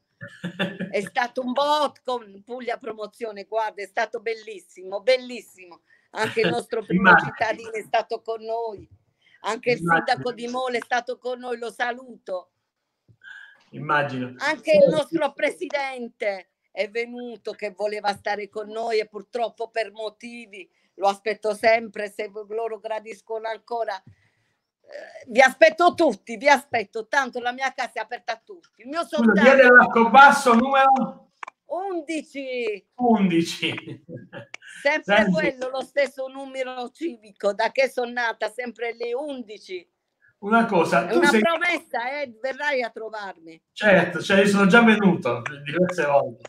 È 0.91 1.01
stato 1.01 1.43
un 1.43 1.53
bot 1.53 2.01
con 2.03 2.43
Puglia 2.45 2.79
Promozione, 2.79 3.45
guarda, 3.45 3.81
è 3.83 3.87
stato 3.87 4.19
bellissimo, 4.19 5.03
bellissimo. 5.03 5.83
Anche 6.13 6.41
il 6.41 6.49
nostro 6.49 6.83
primo 6.87 7.15
cittadino 7.17 7.73
è 7.73 7.83
stato 7.83 8.23
con 8.23 8.43
noi, 8.43 8.89
anche 9.43 9.73
il 9.73 9.79
sindaco 9.79 10.33
di 10.33 10.49
Mole 10.49 10.79
è 10.79 10.83
stato 10.83 11.17
con 11.19 11.39
noi, 11.39 11.59
lo 11.59 11.71
saluto 11.71 12.54
immagino. 13.77 14.35
Anche 14.39 14.73
il 14.73 14.91
nostro 14.91 15.33
presidente 15.33 16.51
è 16.71 16.89
venuto 16.91 17.53
che 17.53 17.71
voleva 17.71 18.13
stare 18.15 18.49
con 18.49 18.69
noi 18.69 18.99
e 18.99 19.07
purtroppo 19.07 19.71
per 19.71 19.93
motivi 19.93 20.69
lo 20.95 21.09
aspetto 21.09 21.55
sempre 21.55 22.11
se 22.11 22.31
loro 22.49 22.79
gradiscono 22.79 23.49
ancora. 23.49 23.95
Eh, 23.97 25.25
vi 25.29 25.41
aspetto 25.41 25.95
tutti, 25.95 26.37
vi 26.37 26.49
aspetto, 26.49 27.07
tanto 27.07 27.41
la 27.41 27.53
mia 27.53 27.73
casa 27.73 27.93
è 27.95 27.99
aperta 28.01 28.33
a 28.33 28.43
tutti. 28.45 28.83
Il 28.83 28.89
mio 28.89 29.05
soldato... 29.05 29.41
Via 29.41 29.55
dell'Arcobasso 29.55 30.55
numero 30.55 31.31
11. 31.67 32.87
11. 32.95 34.05
Sempre 34.83 35.15
Senti. 35.17 35.33
quello, 35.33 35.69
lo 35.71 35.83
stesso 35.83 36.29
numero 36.29 36.91
civico, 36.91 37.53
da 37.53 37.71
che 37.73 37.89
sono 37.89 38.13
nata, 38.13 38.51
sempre 38.51 38.93
lì 38.93 39.13
11 39.13 39.89
una 40.45 40.67
cosa. 40.67 41.07
È 41.09 41.17
una 41.17 41.29
sei... 41.29 41.41
promessa, 41.41 42.21
eh? 42.21 42.33
verrai 42.41 42.83
a 42.83 42.91
trovarmi. 42.91 43.61
Certo, 43.73 44.23
cioè 44.23 44.47
sono 44.47 44.67
già 44.67 44.83
venuto 44.83 45.43
diverse 45.65 46.05
volte. 46.05 46.43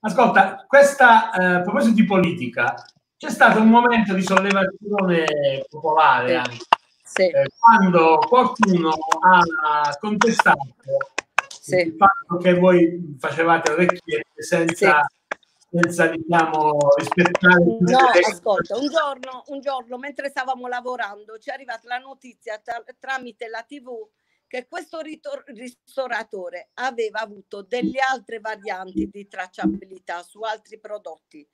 Ascolta, 0.00 0.64
questa, 0.66 1.30
eh, 1.32 1.44
a 1.56 1.60
proposito 1.60 1.94
di 1.94 2.04
politica, 2.04 2.74
c'è 3.16 3.28
stato 3.28 3.60
un 3.60 3.68
momento 3.68 4.14
di 4.14 4.22
sollevazione 4.22 5.66
popolare 5.68 6.36
anche. 6.36 6.58
Sì. 7.02 7.22
eh, 7.26 7.48
quando 7.58 8.18
qualcuno 8.18 8.90
ha 8.90 9.96
contestato 9.98 10.68
Sì. 11.48 11.74
il 11.74 11.96
fatto 11.98 12.36
che 12.36 12.54
voi 12.54 13.16
facevate 13.18 13.72
orecchiette 13.72 14.42
senza, 14.42 15.00
senza 15.70 16.08
diciamo, 16.08 16.78
rispettare 16.96 17.64
No, 17.64 17.98
ascolta, 18.28 18.76
un 18.76 18.88
giorno, 18.88 19.44
un 19.46 19.60
giorno 19.60 19.98
mentre 19.98 20.28
stavamo 20.28 20.66
lavorando 20.66 21.38
ci 21.38 21.50
è 21.50 21.52
arrivata 21.52 21.86
la 21.86 21.98
notizia 21.98 22.58
tra- 22.58 22.82
tramite 22.98 23.46
la 23.48 23.62
TV 23.62 23.88
che 24.48 24.66
questo 24.66 25.00
ritor- 25.00 25.44
ristoratore 25.46 26.70
aveva 26.74 27.20
avuto 27.20 27.62
delle 27.62 28.00
altre 28.00 28.40
varianti 28.40 29.08
di 29.08 29.28
tracciabilità 29.28 30.24
su 30.24 30.40
altri 30.40 30.80
prodotti. 30.80 31.48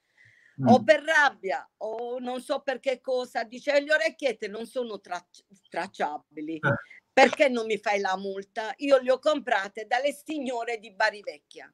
Mm. 0.62 0.68
O 0.68 0.82
per 0.82 1.02
rabbia 1.02 1.68
o 1.82 2.18
non 2.18 2.40
so 2.40 2.62
per 2.62 2.80
che 2.80 3.02
cosa, 3.02 3.44
dice 3.44 3.78
le 3.80 3.92
orecchiette 3.92 4.48
non 4.48 4.64
sono 4.64 4.98
trac- 4.98 5.44
tracciabili. 5.68 6.54
Eh. 6.54 6.74
Perché 7.12 7.50
non 7.50 7.66
mi 7.66 7.76
fai 7.76 8.00
la 8.00 8.16
multa? 8.16 8.72
Io 8.76 8.96
le 8.96 9.10
ho 9.10 9.18
comprate 9.18 9.86
dalle 9.86 10.12
signore 10.14 10.78
di 10.78 10.90
Bari 10.94 11.20
Vecchia 11.20 11.70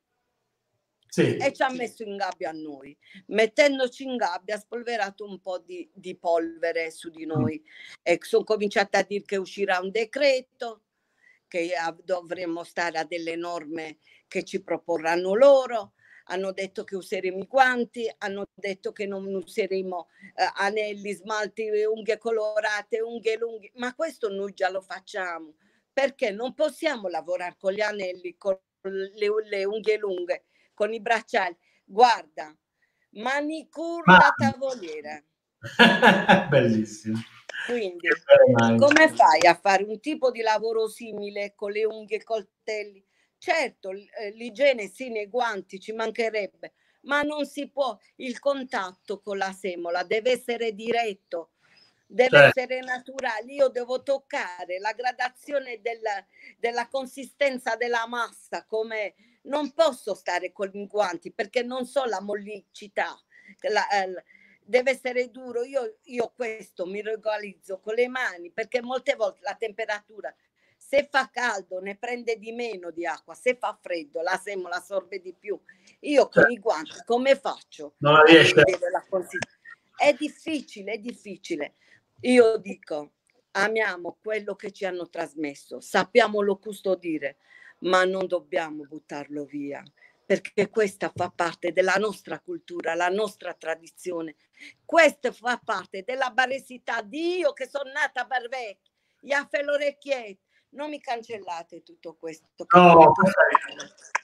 Sì. 1.13 1.37
e 1.37 1.53
ci 1.53 1.63
ha 1.63 1.69
messo 1.69 2.05
in 2.05 2.17
gabbia 2.17 2.49
a 2.49 2.53
noi. 2.53 2.97
Mettendoci 3.27 4.05
in 4.05 4.17
gabbia 4.17 4.55
ha 4.55 4.59
spolverato 4.59 5.27
un 5.27 5.43
po' 5.43 5.59
di, 5.59 5.87
di 5.93 6.17
polvere 6.17 6.91
su 6.91 7.11
di 7.11 7.27
noi 7.27 7.63
e 8.03 8.19
sono 8.23 8.45
cominciata 8.45 8.99
a 8.99 9.03
dire 9.03 9.23
che 9.27 9.37
uscirà 9.37 9.79
un 9.81 9.91
decreto, 9.91 10.85
che 11.47 11.73
dovremmo 12.03 12.65
stare 12.65 12.97
a 12.97 13.05
delle 13.05 13.37
norme 13.37 13.99
che 14.27 14.43
ci 14.43 14.63
proporranno 14.63 15.35
loro. 15.35 15.93
Hanno 16.27 16.51
detto 16.53 16.83
che 16.85 16.97
useremo 16.97 17.41
i 17.41 17.47
guanti, 17.47 18.11
hanno 18.19 18.47
detto 18.55 18.93
che 18.93 19.07
non 19.07 19.27
useremo 19.27 20.09
eh, 20.35 20.51
anelli, 20.55 21.13
smalti, 21.13 21.69
unghie 21.85 22.17
colorate, 22.17 23.03
unghie 23.03 23.37
lunghe, 23.37 23.71
ma 23.75 23.95
questo 23.95 24.31
noi 24.31 24.55
già 24.55 24.71
lo 24.71 24.81
facciamo 24.81 25.57
perché 25.93 26.31
non 26.31 26.55
possiamo 26.55 27.09
lavorare 27.09 27.57
con 27.59 27.73
gli 27.75 27.83
anelli, 27.83 28.37
con 28.39 28.59
le, 28.81 29.29
le 29.45 29.65
unghie 29.65 29.99
lunghe, 29.99 30.45
con 30.83 30.93
i 30.93 31.01
bracciali. 31.01 31.57
Guarda, 31.85 32.53
manicure 33.11 34.03
Ma- 34.07 34.17
da 34.17 34.35
tavoliera. 34.37 35.23
Bellissimo. 36.51 37.21
Quindi, 37.65 38.09
come 38.77 39.09
fai 39.15 39.47
a 39.47 39.55
fare 39.55 39.85
un 39.85 40.01
tipo 40.01 40.33
di 40.33 40.41
lavoro 40.41 40.89
simile 40.89 41.55
con 41.55 41.71
le 41.71 41.85
unghie 41.85 42.17
e 42.17 42.21
i 42.21 42.25
coltelli? 42.25 43.07
Certo, 43.39 43.91
eh, 43.93 44.31
l'igiene 44.33 44.89
sì 44.89 45.09
nei 45.09 45.29
guanti 45.29 45.79
ci 45.79 45.93
mancherebbe, 45.93 46.73
ma 47.03 47.23
non 47.23 47.47
si 47.47 47.71
può. 47.71 47.97
Il 48.17 48.41
contatto 48.41 49.21
con 49.21 49.37
la 49.37 49.53
semola 49.53 50.03
deve 50.03 50.33
essere 50.33 50.75
diretto, 50.75 51.53
deve 52.07 52.39
Certo. 52.39 52.61
essere 52.61 52.81
naturale. 52.81 53.53
Io 53.53 53.69
devo 53.69 54.03
toccare 54.03 54.81
la 54.81 54.93
gradazione 54.93 55.81
della, 55.81 56.27
della 56.59 56.89
consistenza 56.89 57.77
della 57.77 58.09
massa, 58.09 58.65
come 58.65 59.15
non 59.43 59.73
posso 59.73 60.15
stare 60.15 60.53
con 60.53 60.71
i 60.73 60.87
guanti 60.87 61.33
perché 61.33 61.63
non 61.63 61.87
so 61.87 62.05
la 62.05 62.21
mollicità. 62.21 63.19
la- 63.69 63.89
eh, 63.89 64.25
deve 64.65 64.93
essere 64.93 65.31
duro. 65.31 65.65
Io, 65.65 65.99
io 66.05 66.33
questo 66.35 66.87
mi 66.87 67.03
regolizzo 67.03 67.81
con 67.81 67.95
le 67.95 68.09
mani 68.09 68.51
perché 68.51 68.81
molte 68.81 69.15
volte 69.15 69.41
la 69.43 69.55
temperatura, 69.55 70.35
se 70.77 71.09
fa 71.11 71.29
caldo, 71.31 71.81
ne 71.81 71.97
prende 71.97 72.39
di 72.39 72.53
meno 72.53 72.91
di 72.91 73.07
acqua, 73.07 73.35
se 73.35 73.57
fa 73.57 73.79
freddo, 73.81 74.21
la 74.21 74.37
semola 74.37 74.77
assorbe 74.77 75.21
di 75.21 75.35
più. 75.35 75.61
Io 76.01 76.29
con 76.29 76.51
i 76.51 76.59
guanti 76.59 77.03
come 77.05 77.37
faccio? 77.37 77.95
Non 77.99 78.25
riesce. 78.25 78.55
È 79.97 80.13
difficile, 80.15 80.93
è 80.93 80.99
difficile. 80.99 81.75
Io 82.21 82.57
dico, 82.57 83.13
amiamo 83.53 84.19
quello 84.21 84.55
che 84.55 84.71
ci 84.73 84.85
hanno 84.85 85.09
trasmesso, 85.09 85.81
sappiamolo 85.81 86.59
custodire, 86.59 87.39
ma 87.83 88.05
non 88.05 88.27
dobbiamo 88.27 88.85
buttarlo 88.85 89.45
via 89.45 89.83
perché 90.25 90.71
questa 90.71 91.13
fa 91.15 91.31
parte 91.35 91.73
della 91.73 91.97
nostra 91.97 92.41
cultura, 92.41 92.95
la 92.95 93.09
nostra 93.09 93.53
tradizione. 93.53 94.37
Questo 94.83 95.31
fa 95.33 95.61
parte 95.63 96.05
della 96.05 96.31
baresità 96.31 97.03
di 97.03 97.39
io 97.39 97.53
che 97.53 97.69
sono 97.69 97.91
nata 97.91 98.25
Barvecchia, 98.25 98.91
Iaffe 99.23 99.63
l'orecchiette. 99.63 100.41
Non 100.71 100.89
mi 100.89 101.01
cancellate 101.01 101.83
tutto 101.83 102.15
questo. 102.15 102.47
No, 102.75 102.95
non 102.95 103.13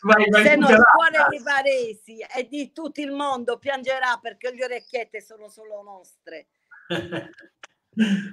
vai, 0.01 0.31
vai 0.31 0.45
Se 0.45 0.57
no 0.57 0.71
il 0.71 0.83
cuore 0.95 1.27
di 1.29 1.43
Varesi 1.43 2.21
e 2.21 2.49
di 2.49 2.73
tutto 2.73 3.03
il 3.03 3.13
mondo 3.13 3.59
piangerà 3.59 4.19
perché 4.19 4.51
le 4.55 4.65
orecchiette 4.65 5.21
sono 5.21 5.51
solo 5.51 5.83
nostre. 5.83 6.47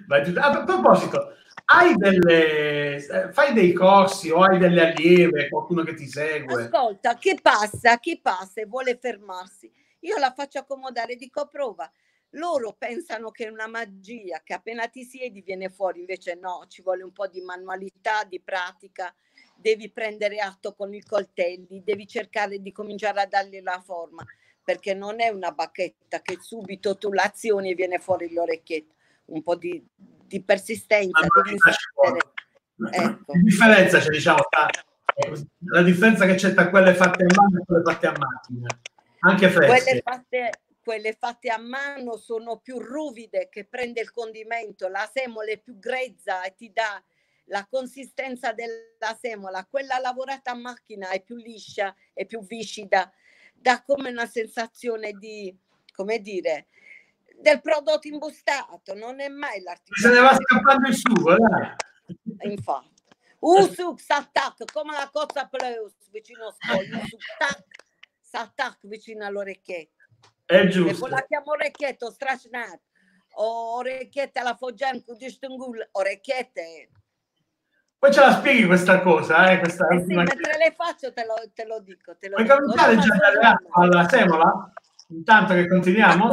A 0.08 0.64
proposito, 0.64 1.36
hai 1.66 1.96
delle, 1.96 2.96
eh, 2.98 3.32
fai 3.32 3.54
dei 3.54 3.74
corsi 3.74 4.30
o 4.30 4.44
hai 4.44 4.60
delle 4.60 4.92
allieve, 4.92 5.50
qualcuno 5.50 5.84
che 5.84 5.96
ti 5.96 6.08
segue? 6.08 6.64
Ascolta, 6.64 7.16
chi 7.16 7.38
passa, 7.42 7.98
chi 7.98 8.20
passa 8.22 8.62
e 8.62 8.66
vuole 8.66 8.98
fermarsi, 8.98 9.72
io 10.02 10.18
la 10.18 10.34
faccio 10.36 10.60
accomodare, 10.60 11.16
dico 11.16 11.48
prova. 11.48 11.92
Loro 12.32 12.76
pensano 12.78 13.32
che 13.32 13.46
è 13.46 13.50
una 13.50 13.68
magia, 13.68 14.42
che 14.44 14.54
appena 14.54 14.88
ti 14.88 15.04
siedi 15.06 15.42
viene 15.42 15.70
fuori, 15.70 16.02
invece 16.02 16.36
no, 16.36 16.66
ci 16.68 16.82
vuole 16.82 17.02
un 17.02 17.14
po' 17.14 17.28
di 17.28 17.42
manualità, 17.42 18.26
di 18.26 18.42
pratica, 18.42 19.14
devi 19.56 19.90
prendere 19.90 20.40
atto 20.40 20.74
con 20.76 20.94
i 20.94 21.02
coltelli, 21.02 21.82
devi 21.84 22.06
cercare 22.06 22.60
di 22.60 22.74
cominciare 22.74 23.22
a 23.22 23.26
dargli 23.26 23.62
la 23.62 23.82
forma, 23.84 24.24
perché 24.62 24.94
non 24.94 25.22
è 25.22 25.30
una 25.30 25.52
bacchetta 25.52 26.22
che 26.22 26.38
subito 26.42 26.98
tu 26.98 27.12
l'azioni 27.14 27.72
e 27.72 27.76
viene 27.76 28.00
fuori 28.00 28.34
l'orecchietta, 28.34 28.95
un 29.26 29.42
po' 29.42 29.56
di, 29.56 29.84
di 29.96 30.44
persistenza, 30.44 31.26
insistere. 31.52 32.34
Ecco. 32.92 33.32
Che 33.32 33.40
differenza 33.40 34.00
c'è, 34.00 34.10
diciamo, 34.10 34.40
tra, 34.50 34.68
la 35.72 35.82
differenza 35.82 36.26
che 36.26 36.36
c'è 36.36 36.54
tra 36.54 36.70
quelle 36.70 36.94
fatte 36.94 37.24
a 37.24 37.34
mano 37.34 37.62
e 37.62 37.66
quelle 37.66 37.84
fatte 37.84 38.08
a 38.08 38.14
macchina? 38.18 38.68
Anche 39.20 39.52
Quelle 39.52 39.80
fresche. 39.80 40.02
fatte, 40.04 40.52
quelle 40.84 41.14
fatte 41.14 41.50
a 41.50 41.58
mano 41.58 42.18
sono 42.18 42.60
più 42.60 42.80
ruvide 42.80 43.48
che 43.50 43.66
prende 43.66 44.02
il 44.02 44.12
condimento, 44.12 44.88
la 44.88 45.10
semola 45.12 45.52
è 45.52 45.58
più 45.58 45.80
grezza 45.80 46.44
e 46.44 46.54
ti 46.56 46.72
dà 46.72 47.02
la 47.46 47.66
consistenza 47.70 48.54
della 48.54 49.18
semola, 49.20 49.66
quella 49.66 50.00
lavorata 50.00 50.52
a 50.52 50.56
macchina 50.56 51.10
è 51.10 51.22
più 51.22 51.36
liscia, 51.36 51.96
è 52.14 52.26
più 52.26 52.44
viscida, 52.44 53.12
dà 53.54 53.84
come 53.84 54.10
una 54.10 54.26
sensazione 54.26 55.12
di, 55.14 55.56
come 55.94 56.20
dire, 56.20 56.68
del 57.40 57.62
prodotto 57.62 58.08
imbustato, 58.08 58.94
non 58.96 59.20
è 59.20 59.28
mai 59.28 59.62
Se 59.92 60.10
ne 60.10 60.20
va 60.20 60.36
scappando 60.36 60.88
il 60.88 60.96
sugo, 60.96 61.36
dai. 61.38 62.50
Infatti. 62.52 62.94
Usuk 63.40 64.00
s'attacca 64.00 64.66
come 64.74 64.94
la 64.94 65.10
cozza 65.12 65.48
pleus 65.48 65.94
vicino 66.10 66.48
a 66.48 66.56
scoglio, 66.58 66.98
usuk 66.98 67.22
tac, 67.38 67.64
s'attacca 68.20 68.80
vicino 68.84 69.26
all'orecchietto. 69.26 70.04
È 70.46 70.56
E 70.62 70.68
giusto. 70.70 71.00
poi 71.00 71.10
la 71.12 71.24
chiamo 71.26 71.52
orecchietto 71.52 72.10
strascinato. 72.12 72.82
O 73.38 73.76
orecchiette 73.76 74.40
alla 74.40 74.56
foggian 74.56 75.04
con 75.04 75.18
distingul, 75.18 75.86
orecchiette. 75.92 76.90
Poi 78.00 78.14
ce 78.14 78.20
la 78.22 78.34
spieghi 78.34 78.66
questa 78.66 79.02
cosa, 79.02 79.52
eh? 79.52 79.60
Questa 79.60 79.88
Eh 79.88 80.00
sì, 80.06 80.14
mentre 80.14 80.58
le 80.58 80.74
faccio 80.76 81.12
te 81.12 81.26
lo, 81.26 81.34
te 81.54 81.66
lo 81.66 81.80
dico. 81.82 82.16
Te 82.18 82.30
lo 82.30 82.38
Vuoi 82.42 82.48
dico. 82.60 82.72
Ora 82.72 82.96
già 82.96 83.60
alla 83.74 84.08
semola? 84.08 84.74
Intanto 85.10 85.54
che 85.54 85.60
Ah, 85.62 85.68
continuiamo? 85.68 86.30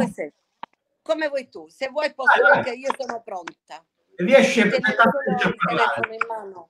Come 1.03 1.27
vuoi 1.27 1.49
tu, 1.49 1.67
se 1.67 1.89
vuoi 1.89 2.13
posso 2.13 2.41
vai. 2.41 2.59
anche 2.59 2.71
io 2.71 2.89
sono 2.97 3.21
pronta. 3.21 3.83
Riesci 4.15 4.61
perfettamente 4.61 5.43
a 5.43 5.53
parlare. 5.55 6.15
in 6.15 6.25
mano. 6.27 6.69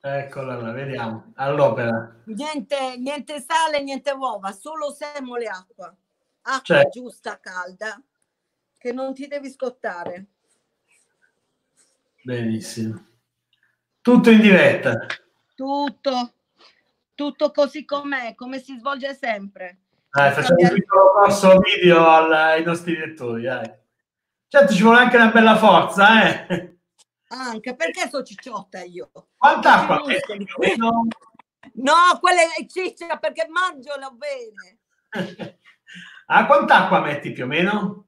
Eccola 0.00 0.56
là, 0.56 0.70
vediamo. 0.72 1.32
All'opera. 1.34 2.22
Niente, 2.24 2.96
niente 2.96 3.40
sale, 3.40 3.82
niente 3.82 4.10
uova, 4.12 4.52
solo 4.52 4.90
semole 4.90 5.44
e 5.44 5.48
acqua. 5.48 5.94
Acqua 6.42 6.62
Certo. 6.62 6.88
giusta, 6.88 7.38
calda, 7.38 8.00
che 8.78 8.92
non 8.92 9.12
ti 9.12 9.26
devi 9.26 9.50
scottare. 9.50 10.28
Benissimo. 12.22 13.04
Tutto 14.00 14.30
in 14.30 14.40
diretta. 14.40 15.06
Tutto, 15.54 16.32
tutto 17.14 17.50
così 17.50 17.84
com'è, 17.84 18.34
come 18.34 18.58
si 18.58 18.76
svolge 18.78 19.14
sempre. 19.14 19.78
Dai, 20.10 20.32
facciamo 20.32 20.56
un 20.60 20.72
piccolo 20.72 21.12
corso 21.12 21.58
video 21.58 22.06
al- 22.08 22.32
ai 22.32 22.64
nostri 22.64 22.96
lettori, 22.96 23.42
dai. 23.42 23.70
Certo, 24.48 24.72
ci 24.72 24.82
vuole 24.82 25.00
anche 25.00 25.16
una 25.16 25.30
bella 25.30 25.56
forza, 25.56 26.46
eh? 26.48 26.76
Anche 27.28 27.74
perché 27.76 28.08
sono 28.08 28.22
cicciotta 28.22 28.82
io. 28.82 29.10
Quanta 29.36 29.80
acqua? 29.80 29.98
Muscoli. 29.98 30.46
No? 31.74 32.18
Quella 32.20 32.40
è 32.58 32.66
ciccia 32.66 33.18
perché 33.18 33.46
mangiano 33.48 34.12
bene. 34.12 34.78
Ah, 36.30 36.44
quanta 36.44 36.84
acqua 36.84 37.00
metti 37.00 37.32
più 37.32 37.44
o 37.44 37.46
meno? 37.46 38.07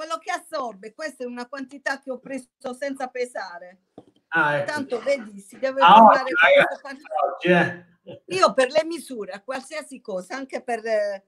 Quello 0.00 0.16
che 0.16 0.30
assorbe, 0.30 0.94
questa 0.94 1.24
è 1.24 1.26
una 1.26 1.46
quantità 1.46 2.00
che 2.00 2.10
ho 2.10 2.18
preso 2.18 2.48
senza 2.78 3.08
pesare. 3.08 3.80
Ah, 4.28 4.56
ecco. 4.56 4.72
Tanto 4.72 4.98
vedi, 5.02 5.40
si 5.40 5.58
deve 5.58 5.82
Ah, 5.82 6.02
oggi, 6.02 6.32
ragazzi, 6.40 7.02
oggi, 7.22 7.48
eh. 7.48 8.22
Io 8.34 8.54
per 8.54 8.70
le 8.70 8.82
misure, 8.86 9.32
a 9.32 9.42
qualsiasi 9.42 10.00
cosa, 10.00 10.36
anche 10.36 10.62
per, 10.62 10.86
eh, 10.86 11.26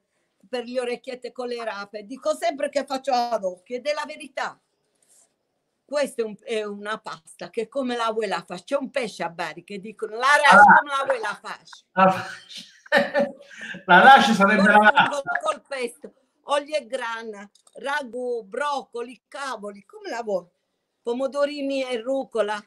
per 0.49 0.63
le 0.65 0.79
orecchiette 0.79 1.31
con 1.31 1.49
le 1.49 1.63
rape, 1.63 2.03
dico 2.07 2.33
sempre 2.35 2.69
che 2.69 2.83
faccio 2.83 3.11
ad 3.13 3.43
occhio 3.43 3.75
ed 3.77 3.85
è 3.85 3.93
la 3.93 4.05
verità. 4.07 4.59
Questa 5.85 6.23
è, 6.23 6.25
un- 6.25 6.37
è 6.41 6.63
una 6.63 6.97
pasta 6.97 7.51
che 7.51 7.67
come 7.67 7.95
la 7.95 8.09
vuoi 8.11 8.25
la 8.25 8.41
fai? 8.43 8.63
C'è 8.63 8.75
un 8.75 8.89
pesce 8.89 9.21
a 9.21 9.29
Bari 9.29 9.63
che 9.63 9.77
dicono 9.79 10.15
la 10.15 10.25
race 10.41 10.55
Ah. 10.55 10.77
come 10.79 10.89
la 10.97 11.03
vuoi 11.05 11.19
la 11.19 11.39
fai? 11.39 12.41
La, 13.85 13.97
la 13.97 14.03
lascia 14.03 14.33
sarebbe 14.33 14.61
Col, 14.63 14.71
la 14.71 14.77
col, 14.77 14.93
lascia. 14.93 15.21
col 15.43 15.61
pesto, 15.67 16.13
olio 16.45 16.75
e 16.75 16.85
grana, 16.87 17.49
ragù, 17.75 18.43
broccoli, 18.43 19.23
cavoli, 19.27 19.85
come 19.85 20.09
la 20.09 20.23
vuoi? 20.23 20.45
Pomodorini 21.01 21.83
e 21.83 22.01
rucola. 22.01 22.63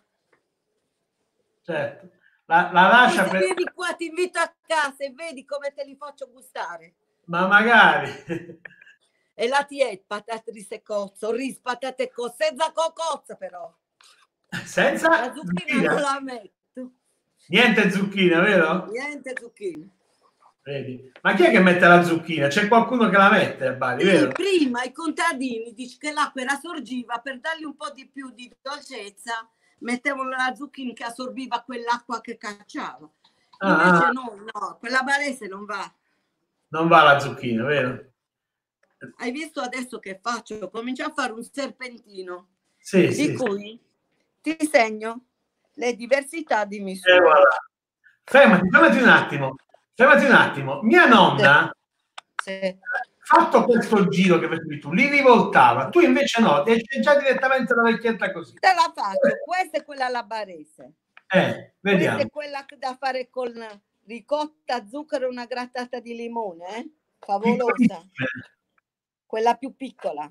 Certo. 1.62 2.10
La, 2.46 2.70
la 2.72 2.86
lascia 2.88 3.24
per... 3.24 3.40
vieni 3.40 3.64
qua 3.74 3.92
ti 3.94 4.06
invito 4.06 4.38
a 4.38 4.54
casa 4.66 5.02
e 5.04 5.10
vedi 5.10 5.44
come 5.44 5.72
te 5.72 5.84
li 5.84 5.96
faccio 5.96 6.30
gustare. 6.30 6.94
Ma 7.24 7.46
magari. 7.46 8.60
E 9.34 9.48
la 9.48 9.64
tiet, 9.64 10.04
patate 10.06 10.50
risse 10.52 10.80
cozzo, 10.80 11.30
ris, 11.32 11.58
patate 11.58 12.10
cozzo, 12.10 12.36
senza 12.38 12.72
cocozza 12.72 13.34
però. 13.34 13.74
Senza 14.64 15.08
La 15.08 15.34
zucchina 15.34 15.82
non 15.82 15.98
zucchina. 15.98 16.00
la 16.00 16.20
metto. 16.20 16.92
Niente 17.48 17.90
zucchina, 17.90 18.40
vero? 18.40 18.86
Niente 18.86 19.34
zucchina. 19.38 19.86
Vedi? 20.66 21.12
Ma 21.22 21.32
chi 21.34 21.44
è 21.44 21.50
che 21.52 21.60
mette 21.60 21.86
la 21.86 22.02
zucchina? 22.02 22.48
C'è 22.48 22.66
qualcuno 22.66 23.08
che 23.08 23.16
la 23.16 23.30
mette 23.30 23.66
a 23.68 23.72
Bari, 23.74 24.00
Sì, 24.04 24.10
vero? 24.10 24.32
prima 24.32 24.82
i 24.82 24.90
contadini 24.90 25.72
dice 25.72 25.96
che 25.96 26.12
l'acqua 26.12 26.42
era 26.42 26.58
sorgiva 26.60 27.18
per 27.20 27.38
dargli 27.38 27.62
un 27.62 27.76
po' 27.76 27.90
di 27.90 28.08
più 28.08 28.30
di 28.30 28.52
dolcezza 28.60 29.48
mettevano 29.78 30.30
la 30.30 30.52
zucchina 30.56 30.92
che 30.92 31.04
assorbiva 31.04 31.62
quell'acqua 31.62 32.20
che 32.20 32.36
cacciava. 32.36 33.08
Ah, 33.58 33.68
Invece 33.70 34.04
ah. 34.06 34.10
no, 34.10 34.34
no, 34.52 34.76
quella 34.80 35.02
barese 35.02 35.46
non 35.46 35.66
va. 35.66 35.88
Non 36.70 36.88
va 36.88 37.02
la 37.04 37.20
zucchina, 37.20 37.62
vero? 37.64 38.04
Hai 39.18 39.30
visto 39.30 39.60
adesso 39.60 40.00
che 40.00 40.18
faccio? 40.20 40.68
Comincio 40.68 41.04
a 41.04 41.12
fare 41.14 41.30
un 41.32 41.44
serpentino 41.44 42.48
Sì, 42.76 43.06
di 43.06 43.12
sì. 43.14 43.24
sì. 43.26 43.34
cui 43.36 43.80
ti 44.40 44.56
segno 44.68 45.26
le 45.74 45.94
diversità 45.94 46.64
di 46.64 46.78
Eh, 46.78 46.82
misure. 46.82 47.20
guarda. 47.20 47.68
Fermati, 48.24 48.68
fermati 48.68 48.98
un 48.98 49.08
attimo. 49.08 49.54
Fermati 49.96 50.26
un 50.26 50.32
attimo. 50.32 50.82
Mia 50.82 51.06
nonna, 51.06 51.70
Sì. 52.42 52.78
fatto 53.18 53.64
questo 53.64 54.08
giro 54.08 54.38
che 54.38 54.46
facevi 54.46 54.78
tu, 54.78 54.92
li 54.92 55.08
rivoltava. 55.08 55.88
Tu 55.88 56.00
invece 56.00 56.42
no, 56.42 56.62
ti 56.62 56.72
esce 56.72 57.00
già 57.00 57.16
direttamente 57.18 57.74
la 57.74 57.82
vecchietta 57.82 58.30
così. 58.30 58.54
Te 58.58 58.68
la 58.74 58.92
faccio, 58.94 59.36
questa 59.44 59.78
è 59.78 59.84
quella 59.84 60.04
alla 60.06 60.22
barese. 60.22 60.92
Eh, 61.28 61.42
Questa 61.50 61.72
vediamo. 61.80 62.18
è 62.20 62.28
quella 62.28 62.64
da 62.78 62.94
fare 63.00 63.30
con 63.30 63.52
ricotta, 64.04 64.86
zucchero 64.86 65.24
e 65.24 65.28
una 65.30 65.46
grattata 65.46 65.98
di 65.98 66.14
limone, 66.14 66.76
eh? 66.76 66.90
favolosa, 67.18 68.02
quella 69.24 69.54
più 69.54 69.74
piccola. 69.74 70.28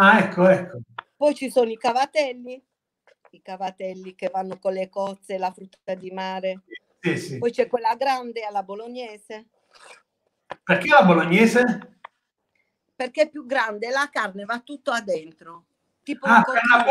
Ah, 0.00 0.20
ecco, 0.20 0.48
ecco. 0.48 0.78
Poi 1.16 1.34
ci 1.34 1.50
sono 1.50 1.68
i 1.70 1.76
cavatelli, 1.76 2.64
i 3.30 3.42
cavatelli 3.42 4.14
che 4.14 4.30
vanno 4.32 4.58
con 4.60 4.72
le 4.72 4.88
cozze, 4.88 5.36
la 5.38 5.50
frutta 5.52 5.94
di 5.94 6.12
mare. 6.12 6.60
Sì, 7.16 7.26
sì. 7.26 7.38
Poi 7.38 7.50
c'è 7.50 7.66
quella 7.68 7.94
grande 7.96 8.42
alla 8.44 8.62
bolognese, 8.62 9.46
Perché 10.62 10.88
la 10.88 11.04
bolognese? 11.04 11.92
perché 12.94 13.22
è 13.22 13.28
più 13.30 13.46
grande, 13.46 13.90
la 13.90 14.08
carne 14.10 14.44
va 14.44 14.58
tutto 14.58 14.90
adentro. 14.90 15.66
Tipo 16.02 16.26
Ah, 16.26 16.42
la 16.46 16.84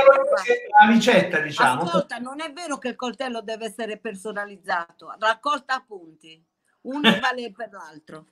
la 0.86 0.92
ricetta, 0.92 1.40
diciamo. 1.40 1.82
Ascolta, 1.82 2.18
non 2.18 2.40
è 2.40 2.54
vero 2.54 2.78
che 2.78 2.88
il 2.90 2.96
coltello 2.96 3.42
deve 3.42 3.66
essere 3.66 3.98
personalizzato, 3.98 5.14
raccolta 5.20 5.74
appunti. 5.76 6.42
Uno 6.82 7.02
vale 7.20 7.52
per 7.52 7.72
l'altro. 7.72 8.28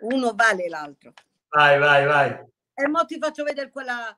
Uno 0.00 0.32
vale 0.34 0.68
l'altro. 0.68 1.14
Vai, 1.48 1.78
vai, 1.78 2.04
vai. 2.04 2.44
E 2.74 2.86
mo 2.86 3.04
ti 3.06 3.18
faccio 3.18 3.42
vedere 3.42 3.70
quella 3.70 4.16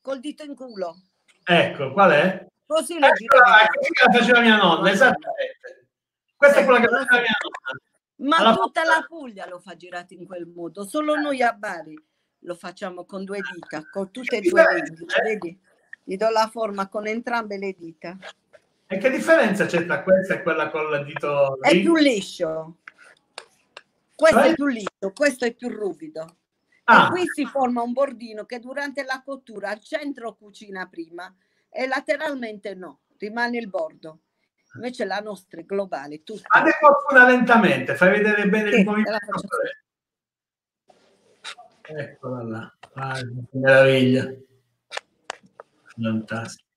col 0.00 0.18
dito 0.18 0.42
in 0.42 0.54
culo. 0.56 0.96
Ecco, 1.44 1.92
qual 1.92 2.10
è? 2.10 2.46
Così 2.70 3.00
lo 3.00 3.08
così 3.08 3.26
che 3.26 4.06
la 4.06 4.12
faceva 4.12 4.40
mia 4.40 4.56
nonna, 4.56 4.88
esattamente. 4.92 5.88
Questa 6.36 6.60
è 6.60 6.64
quella 6.64 6.78
che 6.78 6.84
Ecco, 6.84 6.96
faceva 6.98 7.20
mia 7.20 7.36
nonna. 7.42 7.80
Ma 8.30 8.36
Alla 8.36 8.54
tutta 8.54 8.84
la 8.84 9.04
Puglia 9.08 9.48
lo 9.48 9.58
fa 9.58 9.74
girato 9.74 10.14
in 10.14 10.24
quel 10.24 10.46
modo, 10.46 10.86
solo 10.86 11.16
noi 11.16 11.42
a 11.42 11.52
Bari 11.52 12.00
lo 12.44 12.54
facciamo 12.54 13.04
con 13.06 13.24
due 13.24 13.40
dita, 13.52 13.82
con 13.90 14.12
tutte 14.12 14.36
e 14.36 14.48
due 14.48 14.72
le 14.72 14.82
dita, 14.82 15.20
vedi? 15.20 15.60
Gli 16.04 16.16
do 16.16 16.28
la 16.30 16.48
forma 16.48 16.88
con 16.88 17.08
entrambe 17.08 17.58
le 17.58 17.74
dita. 17.76 18.16
E 18.86 18.98
che 18.98 19.10
differenza 19.10 19.66
c'è 19.66 19.84
tra 19.84 20.04
questa 20.04 20.34
e 20.34 20.42
quella 20.42 20.70
con 20.70 20.92
il 20.92 21.04
dito 21.06 21.60
È 21.60 21.70
più 21.80 21.96
liscio. 21.96 22.76
Questo 24.14 24.38
Cioè? 24.38 24.50
è 24.50 24.54
più 24.54 24.66
liscio, 24.66 25.12
questo 25.12 25.44
è 25.44 25.52
più 25.54 25.68
ruvido. 25.70 26.36
Ah, 26.84 27.06
E 27.06 27.10
qui 27.10 27.22
si 27.34 27.44
forma 27.46 27.82
un 27.82 27.92
bordino 27.92 28.44
che 28.44 28.60
durante 28.60 29.02
la 29.02 29.22
cottura 29.24 29.70
al 29.70 29.80
centro 29.80 30.36
cucina 30.36 30.86
prima 30.86 31.34
e 31.70 31.86
lateralmente 31.86 32.74
no, 32.74 33.00
rimane 33.18 33.58
il 33.58 33.68
bordo. 33.68 34.20
Invece 34.74 35.04
la 35.04 35.18
nostra 35.18 35.60
è 35.60 35.64
globale, 35.64 36.22
tutta. 36.22 36.46
fate 36.48 36.76
qualcuna 36.78 37.26
lentamente, 37.26 37.96
fai 37.96 38.10
vedere 38.10 38.48
bene 38.48 38.70
Sì, 38.70 38.78
il 38.80 38.84
movimento. 38.84 39.18
Eccola 41.82 42.42
là. 42.44 42.72
Che 43.14 43.58
meraviglia. 43.58 44.32
Fantastico. 45.96 46.68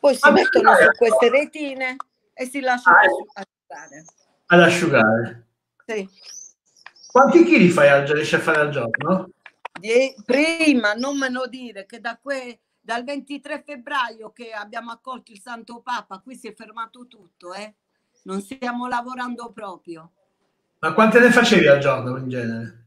Poi 0.00 0.14
si 0.14 0.20
Ma 0.24 0.30
mettono 0.32 0.72
dai, 0.72 0.84
su 0.84 0.90
queste 0.98 1.30
retine 1.30 1.96
e 2.34 2.44
si 2.46 2.60
lasciano 2.60 2.96
Ah, 2.96 3.04
ecco. 3.04 3.26
asciugare. 3.34 4.04
Ad 4.46 4.60
asciugare. 4.60 5.46
Sì. 5.86 6.08
Quanti 7.10 7.44
chili 7.44 7.68
fai 7.70 7.88
al? 7.88 8.04
Riesci 8.06 8.34
a 8.34 8.40
fare 8.40 8.58
al 8.60 8.70
giorno? 8.70 9.28
Die- 9.84 10.14
prima 10.24 10.94
non 10.94 11.18
me 11.18 11.28
lo 11.28 11.46
dire 11.46 11.84
che 11.84 12.00
da 12.00 12.16
que- 12.16 12.60
dal 12.80 13.04
23 13.04 13.62
febbraio 13.66 14.32
che 14.32 14.50
abbiamo 14.52 14.90
accolto 14.90 15.30
il 15.30 15.42
Santo 15.42 15.82
Papa, 15.82 16.20
qui 16.20 16.36
si 16.36 16.48
è 16.48 16.54
fermato 16.54 17.06
tutto, 17.06 17.52
eh? 17.52 17.74
non 18.22 18.40
stiamo 18.40 18.88
lavorando 18.88 19.52
proprio. 19.52 20.10
Ma 20.78 20.94
quante 20.94 21.20
ne 21.20 21.30
facevi 21.30 21.66
al 21.68 21.80
giorno 21.80 22.16
in 22.16 22.30
genere? 22.30 22.86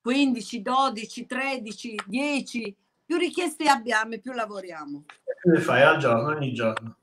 15, 0.00 0.62
12, 0.62 1.26
13, 1.26 2.00
10, 2.06 2.76
più 3.04 3.18
richieste 3.18 3.68
abbiamo 3.68 4.14
e 4.14 4.18
più 4.18 4.32
lavoriamo. 4.32 5.04
Che 5.06 5.50
ne 5.50 5.60
fai 5.60 5.82
al 5.82 5.98
giorno, 5.98 6.28
ogni 6.28 6.54
giorno? 6.54 6.96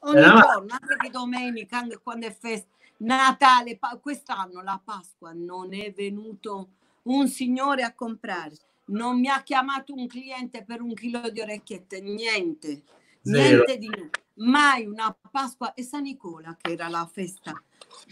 Ogni 0.00 0.20
ma- 0.20 0.40
giorno, 0.40 0.76
anche 0.78 0.96
di 1.00 1.10
domenica, 1.10 1.78
anche 1.78 1.98
quando 1.98 2.26
è 2.26 2.32
festa, 2.32 2.68
Natale, 2.98 3.76
pa- 3.76 3.98
quest'anno 4.00 4.62
la 4.62 4.80
Pasqua 4.82 5.32
non 5.34 5.74
è 5.74 5.92
venuto 5.92 6.75
un 7.06 7.28
signore 7.28 7.82
a 7.82 7.94
comprare, 7.94 8.56
non 8.86 9.18
mi 9.18 9.28
ha 9.28 9.42
chiamato 9.42 9.92
un 9.94 10.06
cliente 10.06 10.64
per 10.64 10.80
un 10.80 10.94
chilo 10.94 11.28
di 11.30 11.40
orecchiette, 11.40 12.00
niente, 12.00 12.82
Zero. 13.22 13.64
niente 13.64 13.78
di 13.78 13.88
nulla. 13.88 14.10
Mai 14.38 14.84
una 14.84 15.16
Pasqua 15.30 15.72
e 15.72 15.82
San 15.82 16.02
Nicola, 16.02 16.56
che 16.60 16.72
era 16.72 16.88
la 16.88 17.08
festa 17.10 17.52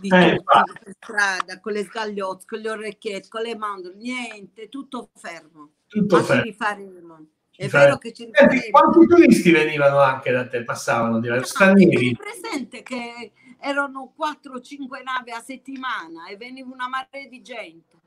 di 0.01 0.09
Eh, 0.09 0.37
tutti 0.37 0.73
per 0.83 0.95
strada, 0.99 1.61
con 1.61 1.73
le 1.73 1.85
sgagliozze, 1.85 2.47
con 2.47 2.61
le 2.61 2.71
orecchiette, 2.71 3.29
con 3.29 3.43
le 3.43 3.55
mandorle, 3.57 3.99
niente, 3.99 4.71
tutto 4.71 5.11
fermo. 5.15 5.73
Tutto 5.87 6.17
Ma 6.17 6.21
ci 6.23 6.27
fermo. 6.29 6.43
rifaremo. 6.45 7.27
È 7.57 7.65
Ci 7.67 7.69
vero 7.71 7.99
che 7.99 8.13
ci 8.15 8.31
Senti, 8.33 8.71
quanti 8.71 9.07
turisti 9.07 9.51
venivano 9.53 9.99
anche 10.01 10.33
da 10.33 10.49
te, 10.49 10.65
passavano, 10.65 11.21
direi, 11.21 11.39
Hai 11.39 11.45
stranieri? 11.45 12.17
presente 12.17 12.83
che 12.83 13.33
erano 13.61 14.13
4-5 14.17 15.03
navi 15.03 15.31
a 15.31 15.41
settimana 15.41 16.27
e 16.29 16.37
veniva 16.37 16.73
una 16.73 16.89
marea 16.89 17.29
di 17.29 17.43
gente. 17.43 18.01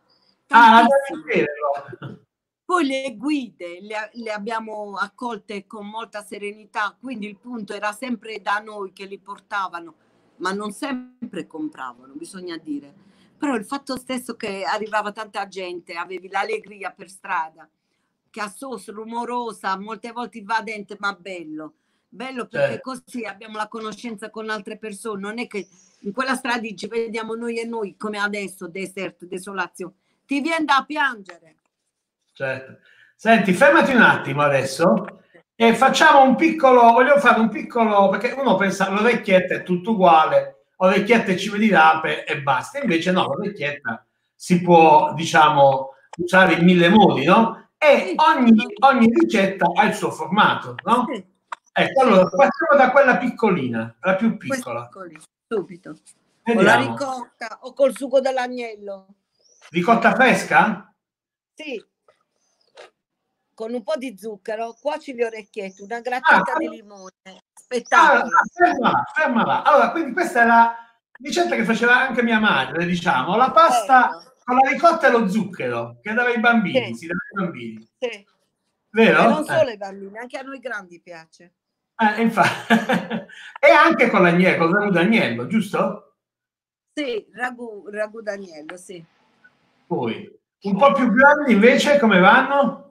Ah? 0.50 0.86
Poi 2.64 2.86
le 2.86 3.16
guide 3.16 3.80
le, 3.82 4.10
le 4.12 4.32
abbiamo 4.32 4.96
accolte 4.96 5.66
con 5.66 5.88
molta 5.88 6.22
serenità, 6.22 6.98
quindi 7.00 7.28
il 7.28 7.38
punto 7.38 7.74
era 7.74 7.94
sempre 7.94 8.42
da 8.42 8.60
noi 8.60 8.92
che 8.92 9.06
li 9.06 9.20
portavano, 9.20 9.96
ma 10.38 10.52
non 10.52 10.72
sempre 10.72 11.48
compravano, 11.48 12.14
bisogna 12.14 12.58
dire. 12.58 12.94
Però 13.38 13.56
il 13.56 13.64
fatto 13.64 13.98
stesso 13.98 14.36
che 14.36 14.64
arrivava 14.64 15.12
tanta 15.12 15.48
gente, 15.48 15.94
avevi 15.94 16.28
l'allegria 16.28 16.92
per 16.92 17.10
strada, 17.10 17.70
che 18.30 18.42
a 18.42 18.50
sos 18.50 18.90
rumorosa, 18.90 19.78
molte 19.78 20.12
volte 20.12 20.40
invadente, 20.40 20.98
ma 21.00 21.14
bello. 21.14 21.74
Bello 22.10 22.48
perché 22.48 22.82
Certo. 22.82 23.02
così 23.06 23.26
abbiamo 23.26 23.58
la 23.58 23.68
conoscenza 23.68 24.30
con 24.30 24.50
altre 24.50 24.78
persone, 24.78 25.22
non 25.22 25.40
è 25.40 25.48
che 25.48 25.68
in 26.02 26.12
quella 26.12 26.36
strada 26.36 26.68
ci 26.76 26.88
vediamo 26.88 27.36
noi 27.36 27.60
e 27.60 27.66
noi 27.66 27.96
come 27.96 28.18
adesso, 28.18 28.68
deserto, 28.68 29.26
desolazione. 29.26 29.94
Ti 30.28 30.42
viene 30.42 30.66
da 30.66 30.84
piangere. 30.86 31.56
Certo. 32.34 32.80
Senti, 33.16 33.54
fermati 33.54 33.96
un 33.96 34.02
attimo 34.02 34.44
adesso 34.44 35.24
e 35.56 35.74
facciamo 35.74 36.22
un 36.22 36.36
piccolo, 36.36 36.92
voglio 36.92 37.18
fare 37.18 37.40
un 37.40 37.50
piccolo, 37.50 38.10
perché 38.10 38.36
uno 38.38 38.56
pensa 38.58 38.92
l'orecchietta 38.92 39.56
è 39.56 39.64
tutto 39.64 39.92
uguale, 39.92 40.66
orecchietta 40.76 41.32
e 41.32 41.38
cime 41.38 41.58
di 41.58 41.72
rape 41.72 42.26
e 42.26 42.42
basta, 42.42 42.80
invece 42.80 43.12
no, 43.12 43.24
l'orecchietta 43.24 44.06
si 44.36 44.62
può, 44.62 45.14
diciamo, 45.16 45.94
usare 46.18 46.54
in 46.54 46.66
mille 46.66 46.90
modi, 46.90 47.26
no? 47.26 47.70
e 47.78 48.16
ogni, 48.18 48.66
ogni 48.80 49.12
ricetta 49.14 49.66
ha 49.74 49.86
il 49.86 49.94
suo 49.94 50.12
formato, 50.12 50.76
no? 50.84 51.06
Ecco, 51.72 52.02
allora 52.02 52.28
partiamo 52.28 52.76
da 52.76 52.92
quella 52.92 53.18
piccolina, 53.18 53.96
la 54.02 54.16
più 54.16 54.36
piccola. 54.36 54.84
piccoli, 54.86 55.20
subito. 55.48 55.96
Con 56.44 56.56
la 56.56 56.78
Vediamo. 56.78 56.92
ricotta 56.92 57.60
o 57.62 57.74
col 57.74 57.96
sugo 57.96 58.20
dell'agnello. 58.20 59.08
Ricotta 59.70 60.14
fresca? 60.16 60.94
Sì. 61.54 61.84
Con 63.54 63.74
un 63.74 63.84
po' 63.84 63.96
di 63.98 64.16
zucchero, 64.18 64.76
cuoci 64.80 65.14
le 65.14 65.26
orecchiette, 65.26 65.82
una 65.84 66.00
grattata 66.00 66.54
Ah, 66.54 66.58
di 66.58 66.70
limone. 66.70 67.12
Ah, 67.24 67.32
Spettacolo. 67.54 68.30
ferma 68.54 68.92
là, 68.92 69.04
ferma 69.14 69.46
là. 69.46 69.62
Allora, 69.64 69.92
quindi 69.92 70.14
questa 70.14 70.44
è 70.44 70.46
la 70.46 70.76
ricetta 71.20 71.56
che 71.56 71.66
faceva 71.66 71.98
anche 72.08 72.22
mia 72.22 72.40
madre, 72.40 72.86
diciamo, 72.86 73.36
la 73.36 73.52
pasta 73.52 74.10
Ecco, 74.10 74.34
con 74.46 74.56
la 74.58 74.70
ricotta 74.70 75.08
e 75.08 75.12
lo 75.12 75.28
zucchero, 75.28 75.98
che 76.02 76.14
dava 76.14 76.30
ai 76.30 76.40
bambini, 76.40 76.88
Sì. 76.88 76.94
si 76.94 77.08
dava 77.08 77.20
ai 77.32 77.44
bambini. 77.46 77.90
sì. 78.00 78.26
Vero? 78.92 79.20
E 79.24 79.28
non 79.28 79.42
Eh. 79.42 79.46
solo 79.46 79.70
ai 79.70 79.78
bambini, 79.78 80.18
anche 80.18 80.38
a 80.38 80.42
noi 80.44 80.60
grandi 80.60 81.02
piace. 81.02 81.54
Eh, 81.98 82.22
infatti. 82.22 82.68
e 83.60 83.72
anche 83.72 84.10
con 84.12 84.22
l'agnello, 84.22 84.58
con 84.68 84.70
il 84.70 84.76
ragù 84.76 84.92
d'agnello, 84.92 85.48
giusto? 85.48 86.16
Sì, 86.94 87.28
ragù, 87.34 87.88
ragù 87.90 88.22
d'agnello, 88.22 88.78
sì. 88.78 89.04
Poi, 89.88 90.40
un 90.64 90.78
po' 90.78 90.92
più 90.92 91.10
grandi 91.12 91.54
invece 91.54 91.98
come 91.98 92.20
vanno? 92.20 92.90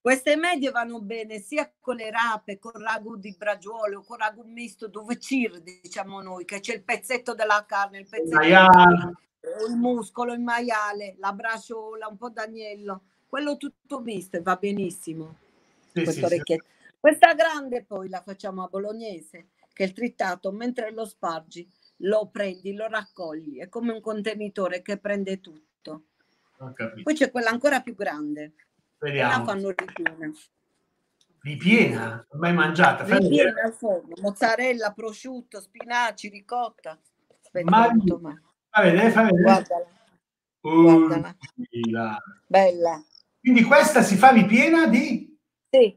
Queste 0.00 0.36
medie 0.36 0.70
vanno 0.70 1.02
bene 1.02 1.40
sia 1.40 1.70
con 1.78 1.96
le 1.96 2.10
rape, 2.10 2.58
con 2.58 2.72
ragù 2.80 3.16
di 3.16 3.34
braciuolo, 3.36 4.02
con 4.02 4.16
ragù 4.16 4.42
misto, 4.44 4.88
dove 4.88 5.18
cir, 5.18 5.60
diciamo 5.60 6.22
noi, 6.22 6.46
che 6.46 6.60
c'è 6.60 6.74
il 6.74 6.82
pezzetto 6.82 7.34
della 7.34 7.66
carne, 7.68 7.98
il 7.98 8.08
pezzetto 8.08 8.36
maiale. 8.36 9.12
il 9.68 9.76
muscolo, 9.76 10.32
il 10.32 10.40
maiale, 10.40 11.16
la 11.18 11.32
braciola, 11.34 12.08
un 12.08 12.16
po' 12.16 12.30
d'agnello. 12.30 13.02
Quello 13.26 13.58
tutto 13.58 14.00
misto 14.00 14.38
e 14.38 14.40
va 14.40 14.56
benissimo. 14.56 15.36
Sì, 15.92 16.06
sì, 16.06 16.24
sì. 16.24 16.62
Questa 16.98 17.34
grande 17.34 17.84
poi 17.84 18.08
la 18.08 18.22
facciamo 18.22 18.64
a 18.64 18.68
bolognese, 18.68 19.48
che 19.74 19.84
è 19.84 19.86
il 19.86 19.92
trittato, 19.92 20.50
mentre 20.50 20.90
lo 20.92 21.04
spargi, 21.04 21.70
lo 21.98 22.30
prendi, 22.32 22.72
lo 22.72 22.86
raccogli, 22.86 23.58
è 23.58 23.68
come 23.68 23.92
un 23.92 24.00
contenitore 24.00 24.80
che 24.80 24.96
prende 24.96 25.40
tutto. 25.40 25.67
Poi 27.02 27.14
c'è 27.14 27.30
quella 27.30 27.50
ancora 27.50 27.80
più 27.80 27.94
grande, 27.94 28.42
e 28.42 28.52
la 28.98 29.06
Vediamo. 29.06 29.44
fanno 29.44 29.70
ripiena. 29.70 30.32
Ripiena, 31.40 32.26
mai 32.32 32.52
mangiata. 32.52 33.04
Ripiena 33.04 33.62
al 33.62 33.72
forno, 33.72 34.14
mozzarella, 34.20 34.92
prosciutto, 34.92 35.60
spinaci, 35.60 36.28
ricotta. 36.28 37.00
Aspetta, 37.40 37.70
Ma- 37.70 37.86
ho 37.86 37.90
avuto 37.90 38.18
male. 38.18 38.42
Fai 38.70 38.90
vedere, 38.90 39.10
fai 39.10 39.24
vedere. 39.26 39.42
Guardala, 39.42 39.86
Uh, 40.60 40.82
guardala. 40.82 41.36
bella. 42.48 43.04
Quindi 43.40 43.62
questa 43.62 44.02
si 44.02 44.16
fa 44.16 44.30
ripiena 44.30 44.88
di... 44.88 45.38
Sì. 45.70 45.96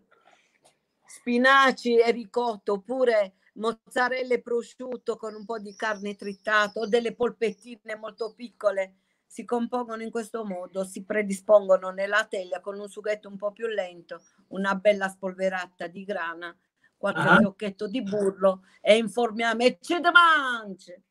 Spinaci 1.08 1.98
e 1.98 2.12
ricotta 2.12 2.72
oppure 2.72 3.34
mozzarella 3.56 4.36
e 4.36 4.42
prosciutto 4.42 5.18
con 5.18 5.34
un 5.34 5.44
po' 5.44 5.58
di 5.60 5.76
carne 5.76 6.16
trittata 6.16 6.80
o 6.80 6.88
delle 6.88 7.16
polpettine 7.16 7.96
molto 7.96 8.34
piccole. 8.36 8.98
Si 9.32 9.46
compongono 9.46 10.04
in 10.04 10.12
questo 10.12 10.44
modo, 10.44 10.84
si 10.84 11.06
predispongono 11.06 11.90
nella 11.92 12.26
teglia 12.30 12.60
con 12.60 12.78
un 12.78 12.90
sughetto 12.90 13.30
un 13.30 13.38
po' 13.38 13.54
più 13.54 13.66
lento, 13.68 14.24
una 14.50 14.76
bella 14.76 15.08
spolverata 15.08 15.88
di 15.88 16.04
grana, 16.04 16.54
qualche 16.98 17.22
Ah. 17.22 17.38
fiocchetto 17.38 17.88
di 17.88 18.02
burro 18.04 18.64
e 18.82 18.98
informiamo 18.98 19.62
e 19.62 19.78
c'è 19.80 20.02
da 20.02 20.12
mangiare. 20.12 21.04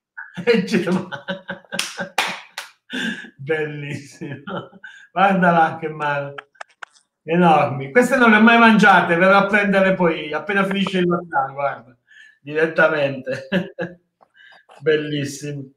Bellissimo. 3.39 4.37
Guardala 5.11 5.79
che 5.81 5.89
male. 5.89 6.35
Enormi. 7.23 7.91
Queste 7.91 8.17
non 8.19 8.33
le 8.33 8.37
ho 8.37 8.43
mai 8.43 8.59
mangiate, 8.59 9.17
verrò 9.17 9.39
a 9.39 9.47
prendere 9.47 9.95
poi 9.95 10.31
appena 10.35 10.65
finisce 10.65 10.99
il 10.99 11.07
lockdown, 11.07 11.53
guarda, 11.55 11.97
direttamente. 12.43 13.49
Bellissimo. 14.83 15.71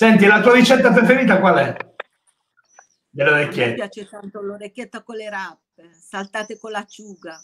Senti, 0.00 0.24
la 0.24 0.40
tua 0.40 0.54
ricetta 0.54 0.94
preferita 0.94 1.38
qual 1.38 1.58
è? 1.58 1.76
Delle 3.10 3.28
A 3.28 3.34
me 3.34 3.42
orecchiette. 3.42 3.74
piace 3.74 4.08
tanto 4.08 4.40
l'orecchietta 4.40 5.02
con 5.02 5.16
le 5.16 5.28
rappe, 5.28 5.90
saltate 5.92 6.56
con 6.58 6.70
l'acciuga. 6.70 7.38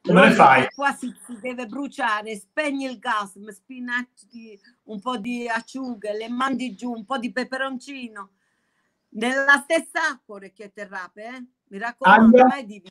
Come 0.00 0.28
le 0.28 0.32
fai? 0.32 0.66
Qua 0.74 0.92
si, 0.92 1.14
si 1.24 1.38
deve 1.38 1.66
bruciare, 1.66 2.34
spegni 2.34 2.86
il 2.86 2.98
gas, 2.98 3.38
spinaci, 3.48 4.58
un 4.86 5.00
po' 5.00 5.18
di 5.18 5.46
acciughe, 5.46 6.16
le 6.16 6.28
mandi 6.28 6.74
giù, 6.74 6.90
un 6.90 7.04
po' 7.04 7.16
di 7.16 7.30
peperoncino. 7.30 8.30
Nella 9.10 9.62
stessa 9.62 10.08
acqua 10.08 10.34
orecchiette 10.34 10.80
e 10.80 10.88
rape, 10.88 11.24
eh? 11.26 11.46
mi 11.68 11.78
raccomando, 11.78 12.44
mai 12.44 12.66
di 12.66 12.82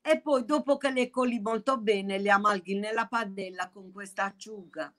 E 0.00 0.20
poi 0.22 0.46
dopo 0.46 0.78
che 0.78 0.90
le 0.90 1.10
coli 1.10 1.38
molto 1.38 1.76
bene, 1.76 2.18
le 2.18 2.30
amalghi 2.30 2.78
nella 2.78 3.06
padella 3.06 3.68
con 3.68 3.92
questa 3.92 4.24
acciuga. 4.24 4.90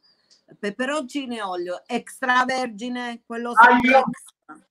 Peperoncino 0.57 1.33
e 1.33 1.41
olio, 1.41 1.83
extravergine, 1.85 3.23
quello 3.25 3.51
Aglio. 3.53 3.97
extra. 3.97 4.67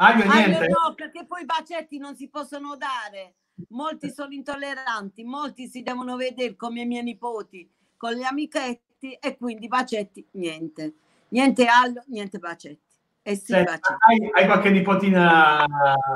Aglio 0.00 0.30
Aglio 0.30 0.60
no, 0.60 0.94
perché 0.94 1.26
poi 1.26 1.42
i 1.42 1.44
bacetti 1.44 1.98
non 1.98 2.16
si 2.16 2.28
possono 2.28 2.76
dare. 2.76 3.34
Molti 3.70 4.10
sono 4.10 4.32
intolleranti, 4.32 5.24
molti 5.24 5.66
si 5.66 5.82
devono 5.82 6.14
vedere 6.16 6.54
come 6.54 6.82
i 6.82 6.86
miei 6.86 7.02
nipoti 7.02 7.68
con 7.96 8.12
gli 8.12 8.22
amichetti 8.22 9.14
e 9.14 9.36
quindi 9.36 9.66
bacetti 9.66 10.26
niente. 10.32 10.94
Niente 11.30 11.66
aglio, 11.66 12.02
niente 12.06 12.38
bacetti. 12.38 12.96
E 13.22 13.34
sì, 13.34 13.46
Senti, 13.46 13.64
bacetti. 13.64 13.96
hai, 13.98 14.30
hai 14.32 14.46
qualche 14.46 14.70
nipotina 14.70 15.66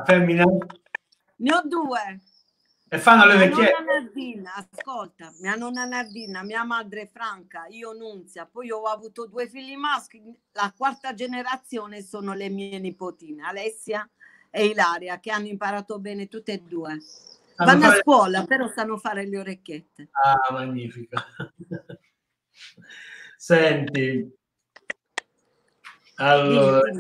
femmina? 0.07 0.45
Ne 0.45 1.55
ho 1.55 1.62
due. 1.64 2.21
E 2.92 2.98
fanno 2.98 3.24
le 3.24 3.48
nonna 3.48 3.78
Nardina, 3.87 4.52
ascolta, 4.55 5.33
mia 5.40 5.55
nonna 5.55 5.87
Nardina, 5.87 6.42
mia 6.42 6.62
madre 6.62 7.09
Franca, 7.11 7.64
io 7.70 7.92
Nunzia, 7.92 8.44
poi 8.44 8.70
ho 8.70 8.83
avuto 8.83 9.26
due 9.26 9.48
figli 9.48 9.74
maschi, 9.76 10.22
la 10.52 10.70
quarta 10.76 11.14
generazione 11.14 12.02
sono 12.02 12.35
le 12.35 12.50
mie 12.50 12.78
nipotine, 12.78 13.44
Alessia 13.44 14.07
e 14.50 14.66
Ilaria, 14.66 15.20
che 15.20 15.31
hanno 15.31 15.46
imparato 15.46 15.98
bene 16.00 16.28
tutte 16.28 16.52
e 16.52 16.59
due. 16.59 17.00
Sanno 17.00 17.70
Vanno 17.70 17.85
a 17.85 17.88
fare- 17.88 18.00
scuola, 18.00 18.44
però 18.44 18.68
sanno 18.68 18.98
fare 18.98 19.26
le 19.26 19.38
orecchiette. 19.38 20.11
Ah, 20.11 20.52
magnifico. 20.52 21.16
Senti, 23.38 24.37
allora, 26.16 26.90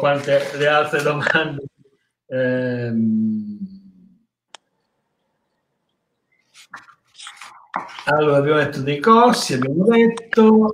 quante 0.00 0.56
le 0.56 0.66
altre 0.66 1.00
domande. 1.00 1.62
Ehm, 2.26 3.77
allora, 8.10 8.38
abbiamo 8.38 8.58
detto 8.58 8.80
dei 8.80 9.00
corsi, 9.00 9.54
abbiamo 9.54 9.84
detto. 9.84 10.72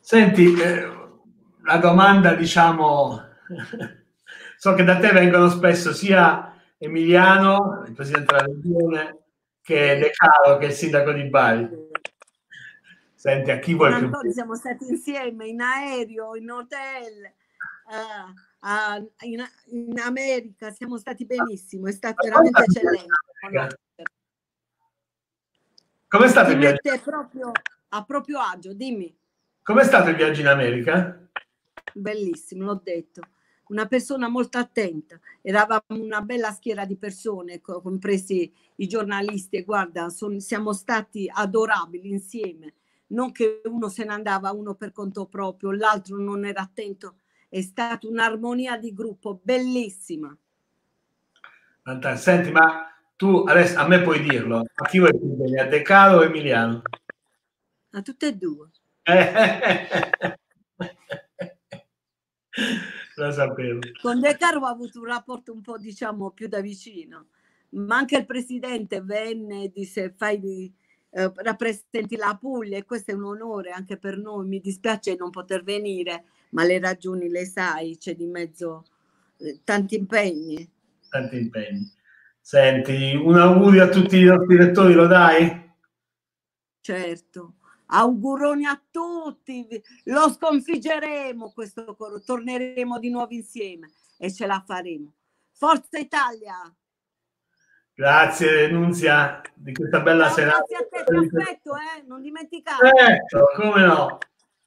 Senti, 0.00 0.54
eh, 0.54 0.88
la 1.64 1.76
domanda, 1.78 2.34
diciamo, 2.34 3.20
so 4.56 4.74
che 4.74 4.84
da 4.84 4.98
te 4.98 5.10
vengono 5.10 5.48
spesso 5.48 5.92
sia 5.92 6.54
Emiliano, 6.78 7.84
il 7.86 7.92
presidente 7.92 8.34
della 8.34 8.46
regione, 8.46 9.18
che 9.60 9.98
De 9.98 10.10
Caro, 10.12 10.58
che 10.58 10.66
è 10.66 10.68
il 10.68 10.74
sindaco 10.74 11.12
di 11.12 11.24
Bari. 11.28 11.68
Senti, 13.14 13.50
a 13.50 13.58
chi 13.58 13.74
vuoi 13.74 13.98
più? 13.98 14.30
Siamo 14.30 14.54
stati 14.54 14.86
insieme 14.88 15.48
in 15.48 15.60
aereo, 15.60 16.36
in 16.36 16.50
hotel, 16.50 17.24
eh, 17.24 18.32
a- 18.60 19.04
in, 19.22 19.44
in 19.70 19.98
America, 19.98 20.70
siamo 20.70 20.98
stati 20.98 21.26
benissimo, 21.26 21.88
è 21.88 21.92
stato 21.92 22.24
veramente 22.24 22.62
eccellente. 22.62 23.06
Com'è 26.08 26.28
stato 26.28 26.48
Ti 26.48 26.52
il 26.54 26.58
viaggio? 26.58 27.02
proprio 27.02 27.52
a 27.90 28.04
proprio 28.04 28.40
agio, 28.40 28.72
dimmi. 28.72 29.14
Com'è 29.62 29.84
stato 29.84 30.08
il 30.08 30.16
viaggio 30.16 30.40
in 30.40 30.46
America? 30.46 31.28
Bellissimo, 31.92 32.64
l'ho 32.64 32.80
detto. 32.82 33.22
Una 33.68 33.86
persona 33.86 34.28
molto 34.28 34.56
attenta. 34.56 35.20
Eravamo 35.42 35.82
una 35.88 36.22
bella 36.22 36.50
schiera 36.52 36.86
di 36.86 36.96
persone, 36.96 37.60
co- 37.60 37.82
compresi 37.82 38.50
i 38.76 38.86
giornalisti. 38.86 39.56
E 39.56 39.64
guarda, 39.64 40.08
son- 40.08 40.40
siamo 40.40 40.72
stati 40.72 41.30
adorabili 41.30 42.08
insieme. 42.08 42.72
Non 43.08 43.30
che 43.32 43.60
uno 43.64 43.88
se 43.90 44.04
ne 44.04 44.12
andava 44.12 44.50
uno 44.52 44.74
per 44.74 44.92
conto 44.92 45.26
proprio, 45.26 45.72
l'altro 45.72 46.16
non 46.18 46.46
era 46.46 46.62
attento. 46.62 47.16
È 47.50 47.60
stata 47.60 48.06
un'armonia 48.06 48.78
di 48.78 48.94
gruppo 48.94 49.38
bellissima. 49.42 50.34
Fantastico. 51.82 52.36
Senti, 52.36 52.50
ma 52.52 52.86
tu 53.18 53.44
adesso 53.48 53.76
a 53.80 53.88
me 53.88 54.00
puoi 54.00 54.22
dirlo, 54.22 54.64
a 54.72 54.84
chi 54.86 55.00
vuoi 55.00 55.10
più 55.10 55.26
bene, 55.34 55.60
a 55.60 55.66
De 55.66 55.82
Caro 55.82 56.18
o 56.18 56.22
Emiliano? 56.22 56.82
A 57.90 58.00
tutte 58.00 58.28
e 58.28 58.36
due. 58.36 58.70
Lo 63.16 63.32
sapevo. 63.32 63.80
Con 64.00 64.20
De 64.20 64.36
Caro 64.36 64.60
ho 64.60 64.66
avuto 64.66 65.00
un 65.00 65.06
rapporto 65.06 65.52
un 65.52 65.62
po', 65.62 65.78
diciamo, 65.78 66.30
più 66.30 66.46
da 66.46 66.60
vicino, 66.60 67.26
ma 67.70 67.96
anche 67.96 68.18
il 68.18 68.24
presidente 68.24 69.00
venne 69.00 69.64
e 69.64 69.72
disse 69.74 70.14
fai 70.16 70.38
di, 70.38 70.72
eh, 71.10 71.32
rappresenti 71.34 72.14
la 72.14 72.38
Puglia 72.40 72.76
e 72.76 72.84
questo 72.84 73.10
è 73.10 73.14
un 73.14 73.24
onore 73.24 73.70
anche 73.70 73.96
per 73.96 74.16
noi. 74.16 74.46
Mi 74.46 74.60
dispiace 74.60 75.16
non 75.16 75.30
poter 75.30 75.64
venire, 75.64 76.26
ma 76.50 76.62
le 76.62 76.78
ragioni 76.78 77.28
le 77.28 77.46
sai, 77.46 77.98
c'è 77.98 78.14
di 78.14 78.26
mezzo 78.26 78.84
tanti 79.64 79.96
impegni. 79.96 80.70
Tanti 81.08 81.36
impegni. 81.36 81.96
Senti, 82.48 83.14
un 83.14 83.36
augurio 83.36 83.84
a 83.84 83.88
tutti 83.88 84.16
i 84.16 84.24
nostri 84.24 84.56
lettori, 84.56 84.94
lo 84.94 85.06
dai? 85.06 85.70
Certo. 86.80 87.56
Auguroni 87.88 88.64
a 88.64 88.82
tutti, 88.90 89.68
lo 90.04 90.30
sconfiggeremo 90.30 91.52
questo 91.52 91.94
coro, 91.94 92.22
torneremo 92.22 92.98
di 92.98 93.10
nuovo 93.10 93.34
insieme 93.34 93.90
e 94.16 94.32
ce 94.32 94.46
la 94.46 94.64
faremo. 94.66 95.12
Forza 95.52 95.98
Italia! 95.98 96.74
Grazie 97.92 98.70
Nunzia 98.70 99.42
di 99.54 99.74
questa 99.74 100.00
bella 100.00 100.28
Ciao, 100.28 100.34
serata. 100.34 100.64
Grazie 100.66 100.76
a 100.76 100.88
te, 100.88 101.04
ti 101.04 101.16
aspetto, 101.16 101.76
eh? 101.76 102.02
non 102.06 102.22
dimenticare. 102.22 102.92
Certo, 102.96 103.44
come 103.56 103.84
no. 103.84 104.18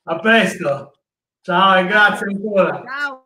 A 0.03 0.19
presto. 0.19 0.99
Ciao 1.41 1.79
e 1.79 1.87
grazie 1.87 2.27
ancora. 2.27 2.83
Ciao. 2.85 3.25